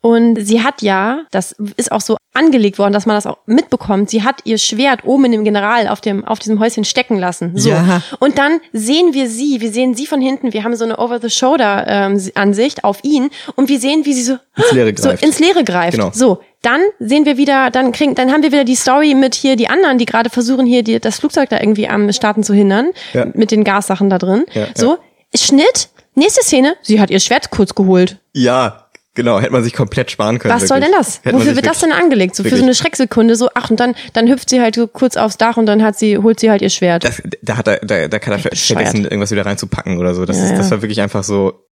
[0.00, 4.10] Und sie hat ja, das ist auch so angelegt worden, dass man das auch mitbekommt,
[4.10, 7.56] sie hat ihr Schwert oben in dem General auf dem, auf diesem Häuschen stecken lassen.
[7.56, 7.70] So.
[7.70, 8.02] Ja.
[8.20, 12.84] Und dann sehen wir sie, wir sehen sie von hinten, wir haben so eine Over-the-Shoulder-Ansicht
[12.84, 15.22] auf ihn und wir sehen, wie sie so Ins Leere so greift.
[15.24, 15.96] ins Leere greift.
[15.96, 16.10] Genau.
[16.12, 19.56] So, dann sehen wir wieder, dann kriegen, dann haben wir wieder die Story mit hier
[19.56, 22.90] die anderen, die gerade versuchen hier die, das Flugzeug da irgendwie am Starten zu hindern
[23.12, 23.26] Ja.
[23.34, 24.44] mit den Gassachen da drin.
[24.52, 24.98] Ja, so
[25.34, 28.18] Schnitt, nächste Szene, sie hat ihr Schwert kurz geholt.
[28.32, 28.87] Ja,
[29.18, 30.54] genau, hätte man sich komplett sparen können.
[30.54, 31.06] Was soll denn wirklich.
[31.06, 31.16] das?
[31.18, 32.36] Hätte man Wofür wird das wirklich- denn angelegt?
[32.36, 32.62] So für so wirklich.
[32.68, 35.66] eine Schrecksekunde, so ach und dann dann hüpft sie halt so kurz aufs Dach und
[35.66, 37.04] dann hat sie holt sie halt ihr Schwert.
[37.04, 40.24] Das, da hat er, da, da kann er vergessen, irgendwas wieder reinzupacken oder so.
[40.24, 40.56] Das, Ja, ist, ja.
[40.56, 41.64] das war wirklich einfach so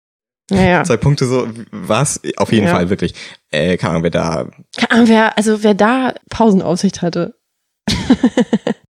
[0.51, 0.83] naja.
[0.85, 2.21] zwei Punkte so, was?
[2.39, 2.75] Auf jeden Ja.
[2.75, 3.15] Fall, wirklich.
[3.51, 7.35] Äh, keine Ahnung, wer da, Keine Ahnung, wer also wer da Pausenaufsicht hatte.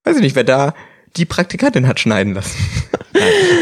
[0.05, 0.75] weiß ich nicht, wer da
[1.17, 2.57] die Praktikantin hat schneiden lassen.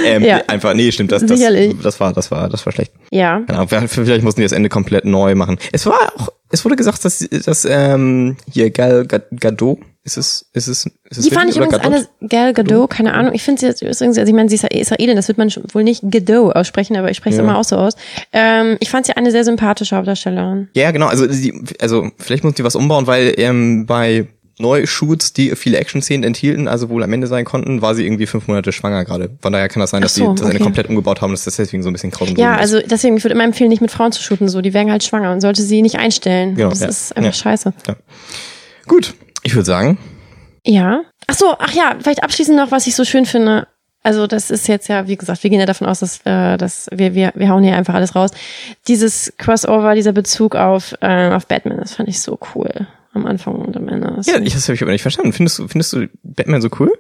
[0.05, 0.43] Ähm, Ja.
[0.47, 1.75] Einfach, nee, stimmt, das, das, Sicherlich.
[1.83, 2.93] das war, das war, das war schlecht.
[3.11, 3.43] Ja.
[3.49, 5.59] Ahnung, vielleicht mussten die das Ende komplett neu machen.
[5.73, 10.47] Es war auch, es wurde gesagt, dass, dass ähm, hier Gal Gad- Gadot, ist es,
[10.53, 11.93] ist es, ist es Die fand ich übrigens Gadot?
[12.21, 13.35] eine Gal Gadot, keine Ahnung.
[13.35, 15.83] Ich finde sie jetzt übrigens, also ich meine, sie ist Israelin, das wird man wohl
[15.83, 17.45] nicht Gadot aussprechen, aber ich spreche es Ja.
[17.45, 17.95] immer auch so aus.
[18.33, 20.69] Ähm, ich fand sie eine sehr sympathische Hauptdarstellerin.
[20.77, 21.07] Ja, genau.
[21.07, 24.29] Also, sie, also vielleicht muss die was umbauen, weil ähm, bei
[24.59, 28.49] Neushoots, die viele Action-Szenen enthielten, also wohl am Ende sein konnten, war sie irgendwie fünf
[28.49, 29.37] Monate schwanger gerade.
[29.43, 30.63] Von daher kann das sein, dass Ach so, sie das okay.
[30.63, 32.61] komplett umgebaut haben, dass das deswegen so ein bisschen kraus und Ja, ist.
[32.61, 34.61] also deswegen, ich würde immer empfehlen, nicht mit Frauen zu shooten, so.
[34.63, 36.55] Die werden halt schwanger und sollte sie nicht einstellen.
[36.55, 36.89] Genau, das ja.
[36.89, 37.33] ist einfach Ja.
[37.35, 37.73] scheiße.
[38.87, 39.99] Gut, ich würde sagen,
[40.65, 41.03] Ja.
[41.29, 43.67] Ach so, ach ja, vielleicht abschließend noch, was ich so schön finde.
[44.03, 46.89] Also das ist jetzt ja, wie gesagt, wir gehen ja davon aus, dass, äh, dass
[46.93, 48.31] wir, wir, wir hauen hier einfach alles raus.
[48.87, 52.87] Dieses Crossover, dieser Bezug auf, äh, auf Batman, das fand ich so cool.
[53.17, 54.13] Am Anfang und am Ende.
[54.17, 55.33] Das ja, ich, das habe ich aber nicht verstanden.
[55.33, 56.93] Findest du, findest du Batman so cool?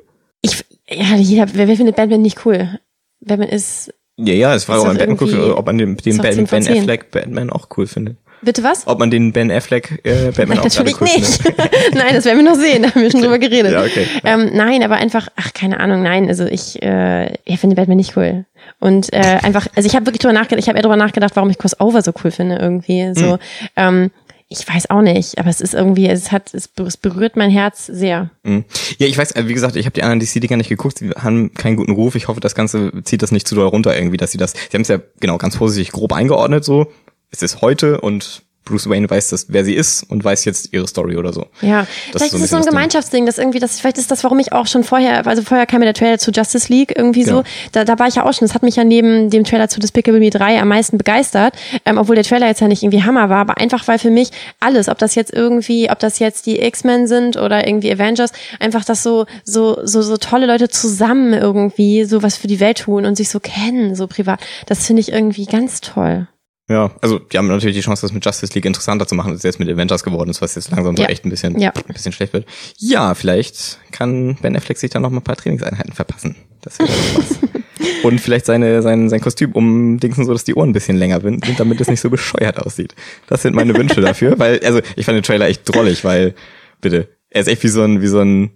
[0.42, 2.78] Ich, ja, jeder, wer, wer findet Batman nicht cool?
[3.20, 6.32] Batman ist, Ja, ja, es war ob man Batman guckt, ob man den, den Ben,
[6.34, 6.78] 10 von ben 10.
[6.78, 8.16] Affleck Batman auch cool findet.
[8.42, 8.86] bitte was?
[8.86, 11.42] Ob man den Ben Affleck äh, Batman Nein, auch natürlich cool nicht.
[11.42, 11.58] findet.
[11.94, 13.72] nein, das werden wir noch sehen, da haben wir schon drüber geredet.
[13.72, 14.06] Ja, okay.
[14.24, 18.16] Ähm, nein, aber einfach, ach, keine Ahnung, nein, also ich, äh, ich finde Batman nicht
[18.16, 18.44] cool.
[18.78, 21.50] Und äh, einfach, also ich habe wirklich drüber nachgedacht, ich habe eher drüber nachgedacht, warum
[21.50, 23.12] ich Crossover so cool finde irgendwie.
[23.14, 23.38] So, Hm.
[23.76, 24.10] ähm,
[24.48, 27.50] ich weiß auch nicht, aber es ist irgendwie, es hat, es ber- es berührt mein
[27.50, 28.30] Herz sehr.
[28.44, 28.64] Mhm.
[28.98, 31.52] Ja, ich weiß, äh, wie gesagt, ich habe die anderen DC-Dinger nicht geguckt, sie haben
[31.54, 32.14] keinen guten Ruf.
[32.14, 34.74] Ich hoffe, das Ganze zieht das nicht zu doll runter irgendwie, dass sie das, sie
[34.74, 36.92] haben es ja genau ganz vorsichtig grob eingeordnet so.
[37.30, 40.86] Es ist heute und Bruce Wayne weiß, das, wer sie ist und weiß jetzt ihre
[40.86, 41.46] Story oder so.
[41.62, 42.64] Ja, Das vielleicht ist so es so ein.
[42.64, 45.78] Gemeinschaftsding, das irgendwie, das, vielleicht ist das, warum ich auch schon vorher, also vorher kam
[45.80, 47.38] mir der Trailer zu Justice League irgendwie Genau.
[47.38, 49.68] so, da, da war ich ja auch schon, das hat mich ja neben dem Trailer
[49.68, 51.54] zu Despicable Me 3 am meisten begeistert,
[51.86, 54.30] ähm, obwohl der Trailer jetzt ja nicht irgendwie Hammer war, aber einfach, weil für mich
[54.60, 58.84] alles, ob das jetzt irgendwie, ob das jetzt die X-Men sind oder irgendwie Avengers, einfach
[58.84, 63.06] das so, so, so, so tolle Leute zusammen irgendwie so was für die Welt tun
[63.06, 66.26] und sich so kennen, so privat, das finde ich irgendwie ganz toll.
[66.68, 69.38] Ja, also die haben natürlich die Chance, das mit Justice League interessanter zu machen, als
[69.38, 71.08] es jetzt mit Avengers geworden ist, was jetzt langsam so Ja.
[71.08, 71.70] echt ein bisschen, Ja.
[71.74, 72.44] ein bisschen schlecht wird.
[72.78, 76.34] Ja, vielleicht kann Ben Affleck sich da noch mal ein paar Trainingseinheiten verpassen.
[76.62, 77.38] Das wäre was.
[78.02, 81.44] Und vielleicht seine, sein, sein Kostüm umdingsen, so dass die Ohren ein bisschen länger sind,
[81.58, 82.94] damit es nicht so bescheuert aussieht.
[83.28, 86.34] Das sind meine Wünsche dafür, weil, also ich fand den Trailer echt drollig, weil,
[86.80, 88.50] bitte, er ist echt wie so ein, wie so ein,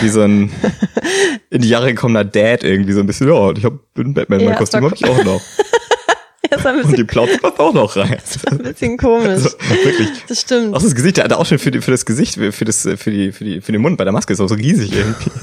[0.00, 0.50] wie so ein
[1.50, 4.48] in die Jahre gekommener Dad irgendwie so ein bisschen, ja, ich hab ein Batman, mein
[4.50, 5.42] Ja, Kostüm habe ich auch noch.
[6.50, 8.18] Das ist Und die Plauze passt auch noch rein.
[8.50, 9.28] ein bisschen komisch.
[9.28, 9.50] Also,
[9.82, 10.08] wirklich.
[10.28, 10.74] Das stimmt.
[10.74, 13.10] Auch das Gesicht, der hat auch schon für, die, für das Gesicht, für das, für
[13.10, 15.30] die, für die, für den Mund bei der Maske ist auch so riesig irgendwie.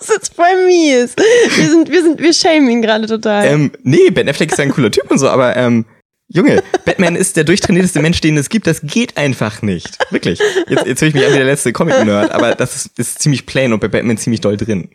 [0.00, 1.14] Das ist voll mies.
[1.56, 3.44] Wir sind, wir sind, wir shamen ihn gerade total.
[3.46, 5.84] ähm, nee, Ben Affleck ist ein cooler Typ und so, aber ähm,
[6.28, 8.66] Junge, Batman ist der durchtrainierteste Mensch, den es gibt.
[8.66, 9.98] Das geht einfach nicht.
[10.10, 10.40] Wirklich.
[10.68, 13.46] Jetzt, jetzt höre ich mich an wie der letzte Comic-Nerd, aber das ist, ist ziemlich
[13.46, 14.88] plain und bei Batman ziemlich doll drin.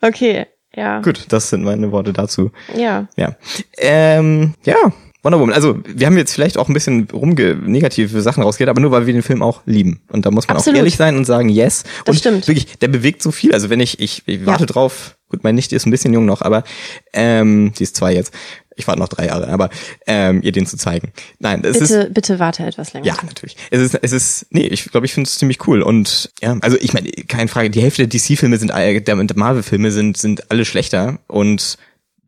[0.00, 1.00] Okay, ja.
[1.00, 2.50] Gut, das sind meine Worte dazu.
[2.76, 3.08] Ja.
[3.16, 3.36] Ja.
[3.78, 4.76] Ähm, ja,
[5.22, 5.54] Wonder Woman.
[5.54, 9.06] Also, wir haben jetzt vielleicht auch ein bisschen rumge negative Sachen rausgeht, aber nur weil
[9.06, 10.00] wir den Film auch lieben.
[10.08, 10.76] Und da muss man Absolut.
[10.76, 11.84] auch ehrlich sein und sagen, yes.
[12.06, 12.48] Das und stimmt.
[12.48, 13.52] wirklich, der bewegt so viel.
[13.52, 14.66] Also wenn ich, ich, ich warte Ja.
[14.66, 16.64] drauf, gut, meine Nichte ist ein bisschen jung noch, aber
[17.12, 18.32] ähm, die ist zwei jetzt.
[18.80, 19.70] Ich warte noch drei Jahre, aber
[20.06, 21.12] ähm, ihr den zu zeigen.
[21.38, 23.06] Nein, es ist Bitte, bitte warte etwas länger.
[23.06, 23.56] ja, natürlich.
[23.70, 25.82] Es ist, es ist, nee, ich glaube, ich finde es ziemlich cool.
[25.82, 29.90] Und ja, also ich meine, keine Frage, die Hälfte der DC-Filme sind, der, der Marvel-Filme
[29.90, 31.20] sind, sind alle schlechter.
[31.28, 31.78] Und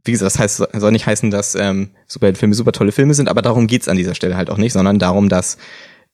[0.04, 3.42] wie gesagt, das heißt, soll nicht heißen, dass ähm, Superheldenfilme super tolle Filme sind, aber
[3.42, 5.58] darum geht's an dieser Stelle halt auch nicht, sondern darum, dass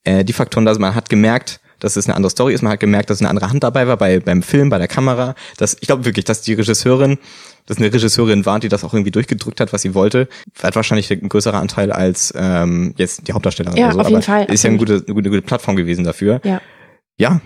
[0.05, 2.81] äh, die Faktoren, dass man hat gemerkt, dass es eine andere Story ist, man hat
[2.81, 5.35] gemerkt, dass eine andere Hand dabei war bei, beim Film, bei der Kamera.
[5.57, 7.19] Dass, ich glaube wirklich, dass die Regisseurin,
[7.69, 10.29] dass eine Regisseurin war, die das auch irgendwie durchgedrückt hat, was sie wollte,
[10.63, 14.01] hat wahrscheinlich ein größerer Anteil als ähm, jetzt die Hauptdarstellerin Ja, oder so.
[14.01, 16.41] auf jeden aber Fall, Ist ja eine gute, eine gute, gute Plattform gewesen dafür.
[16.45, 16.61] Ja.
[17.21, 17.41] Ja,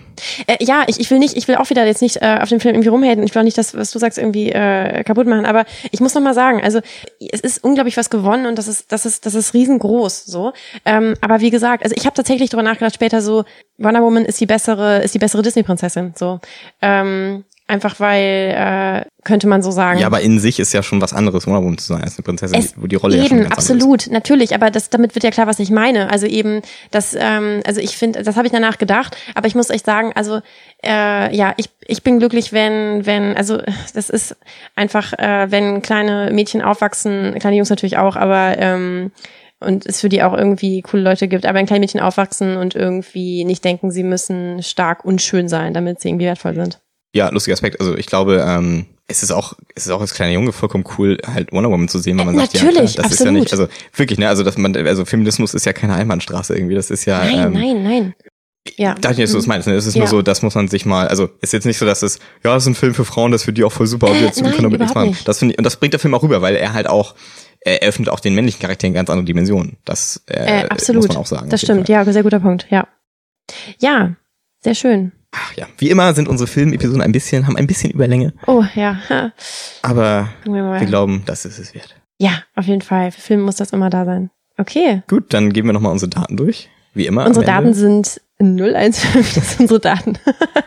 [0.45, 2.59] Äh, ja, ich, ich will nicht, ich will auch wieder jetzt nicht äh, auf den
[2.59, 3.23] Film irgendwie rumhaten.
[3.23, 5.47] Ich will auch nicht das, was du sagst, irgendwie äh, kaputt machen.
[5.47, 6.79] Aber ich muss noch mal sagen, also
[7.19, 10.53] es ist unglaublich was gewonnen und das ist, das ist, das ist riesengroß so.
[10.85, 13.45] Ähm, aber wie gesagt, also ich habe tatsächlich drüber nachgedacht später so,
[13.79, 16.13] Wonder Woman ist die bessere, ist die bessere Disney-Prinzessin.
[16.15, 16.39] So.
[16.81, 19.99] Ähm, Einfach weil, äh, könnte man so sagen.
[19.99, 22.59] Ja, aber in sich ist ja schon was anderes, Wonder zu sein als eine Prinzessin,
[22.59, 25.31] Es- wo die Rolle eben, ja schon ganz absolut, natürlich, aber das, damit wird ja
[25.31, 26.09] klar, was ich meine.
[26.11, 26.61] Also eben,
[26.91, 30.11] das, ähm, also ich finde, das habe ich danach gedacht, aber ich muss echt sagen,
[30.15, 30.41] also
[30.85, 33.59] äh, ja, ich, ich bin glücklich, wenn, wenn, also
[33.93, 34.35] das ist
[34.75, 39.11] einfach, äh, wenn kleine Mädchen aufwachsen, kleine Jungs natürlich auch, aber ähm,
[39.59, 42.75] und es für die auch irgendwie coole Leute gibt, aber wenn kleine Mädchen aufwachsen und
[42.75, 46.81] irgendwie nicht denken, sie müssen stark und schön sein, damit sie irgendwie wertvoll sind.
[47.15, 47.79] Ja, lustiger Aspekt.
[47.79, 51.17] Also ich glaube, ähm, es ist auch, es ist auch als kleiner Junge vollkommen cool,
[51.25, 53.25] halt Wonder Woman zu sehen, weil man Äh, sagt, natürlich, ja, klar, das ist ja
[53.25, 53.33] absolut.
[53.41, 56.89] nicht, also wirklich, ne, also dass man, also Feminismus ist ja keine Einbahnstraße irgendwie, das
[56.89, 58.15] ist ja, Nein, ähm, nein, nein.
[58.77, 58.95] Ja.
[58.95, 59.73] Da ich nicht, dass du das meinst, ne?
[59.75, 59.99] Es ist Ja.
[59.99, 62.55] nur so, das muss man sich mal, also ist jetzt nicht so, dass es, ja,
[62.55, 64.27] es ist ein Film für Frauen, das für die auch voll super, aber Äh, wir,
[64.27, 65.09] jetzt, wir nein, können damit nichts machen.
[65.09, 65.27] nicht.
[65.27, 67.13] Das finde ich, und das bringt der Film auch rüber, weil er halt auch,
[67.59, 69.75] er eröffnet auch den männlichen Charakteren ganz andere Dimensionen.
[69.83, 71.01] Das äh, Äh, absolut.
[71.03, 71.49] muss man auch sagen.
[71.49, 72.87] Das stimmt, ja, sehr guter Punkt, ja.
[73.79, 74.15] Ja,
[74.61, 75.11] sehr schön.
[75.33, 75.67] Ach ja.
[75.77, 78.99] Wie immer sind unsere Filmepisoden ein bisschen, haben ein bisschen Überlänge, Oh, ja.
[79.81, 81.95] aber wir wir glauben, das ist es wert.
[82.19, 83.11] Ja, auf jeden Fall.
[83.11, 84.29] Für Filme muss das immer da sein.
[84.57, 85.01] Okay.
[85.09, 86.69] Gut, dann geben wir nochmal unsere Daten durch.
[86.93, 87.25] Wie immer.
[87.25, 87.45] Unsere.
[87.45, 90.19] Daten sind 015, das sind unsere Daten.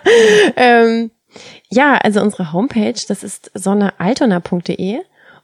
[0.57, 1.11] ähm,
[1.71, 4.99] ja, also unsere Homepage, das ist sonnealtona.de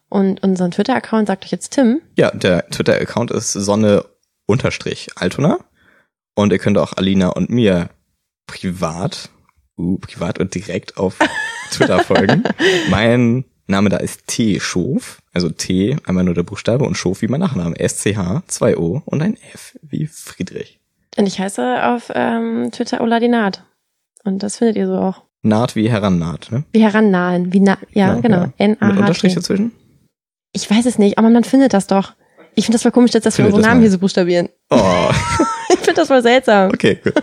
[0.09, 2.01] und unseren Twitter-Account sagt euch jetzt Tim.
[2.17, 5.59] Ja, der Twitter-Account ist Sonne-Altona.
[6.35, 7.91] Und ihr könnt auch Alina und mir
[8.53, 9.31] privat,
[9.79, 11.19] uh, privat und direkt auf
[11.71, 12.45] Twitter folgen.
[12.91, 14.61] Mein Name da ist T.
[14.61, 17.79] Schof, also T, einmal nur der Buchstabe und Schof wie mein Nachname.
[17.79, 20.79] S-C-H, zwei O und ein F wie Friedrich.
[21.17, 23.65] Und ich heiße auf ähm, Twitter Oladinat.
[24.25, 25.23] Und das findet ihr so auch.
[25.43, 26.65] Naht wie herannaht, ne?
[26.73, 27.53] Wie herannahen.
[27.53, 28.53] Wie na ja, genau.
[28.59, 29.35] Mit Unterstrich N-A-H-T.
[29.35, 29.73] dazwischen?
[30.53, 32.13] Ich weiß es nicht, aber man findet das doch.
[32.55, 34.51] Ich finde das voll komisch, dass wir unsere Namen hier so buchstabieren.
[34.71, 35.11] Oh,
[35.79, 36.71] Ich finde das voll seltsam.
[36.71, 37.15] okay, gut.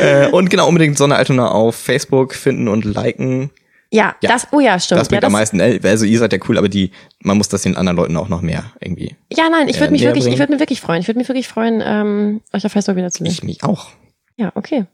[0.00, 3.50] äh, und genau, unbedingt Sonne Altona auf Facebook finden und liken.
[3.90, 4.30] Ja, Ja.
[4.32, 5.00] das, oh ja, stimmt.
[5.00, 5.60] Das bringt ja, am meisten.
[5.60, 6.90] äh, Also ihr seid ja cool, aber die,
[7.22, 9.16] man muss das den anderen Leuten auch noch mehr irgendwie.
[9.32, 10.38] Ja, nein, ich äh, würde mich näher wirklich, ich bringen.
[10.40, 11.00] würde mir wirklich freuen.
[11.00, 13.30] Ich würde mich wirklich freuen, ähm, euch auf Facebook wiederzusehen.
[13.32, 13.88] Ich mich auch.
[14.36, 14.84] Ja, okay.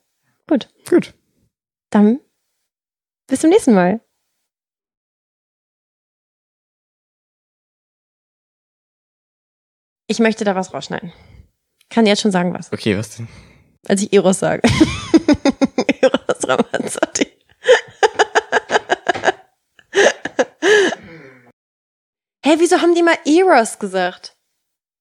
[0.47, 0.69] Gut.
[0.89, 1.15] Gut.
[1.91, 2.21] Dann
[3.29, 4.01] bis zum nächsten Mal.
[10.07, 11.13] Ich möchte da was rausschneiden.
[11.95, 12.73] Kann jetzt schon sagen was.
[12.73, 13.29] Okay, was denn?
[13.87, 14.63] Als ich Eros sage.
[16.01, 17.27] Eros Ramazzotti.
[22.47, 24.37] Hey, wieso haben die mal Eros gesagt?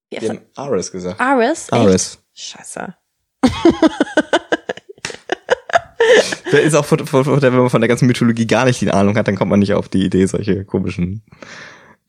[0.09, 1.19] Wir haben Aris gesagt.
[1.19, 1.63] Aris?
[1.63, 1.73] Echt?
[1.73, 2.23] Aris.
[2.33, 2.95] Scheiße.
[6.51, 8.79] Der ist auch, von, von, von, der- wenn man von der ganzen Mythologie gar nicht
[8.81, 11.23] die Ahnung hat, dann kommt man nicht auf die Idee, solche komischen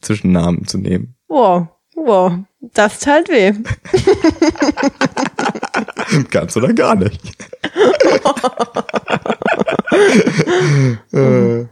[0.03, 1.17] Zwischennamen zu nehmen.
[1.29, 3.53] Wow, wow, das teilt weh.
[6.31, 7.21] Ganz oder gar nicht.
[11.13, 11.67] äh,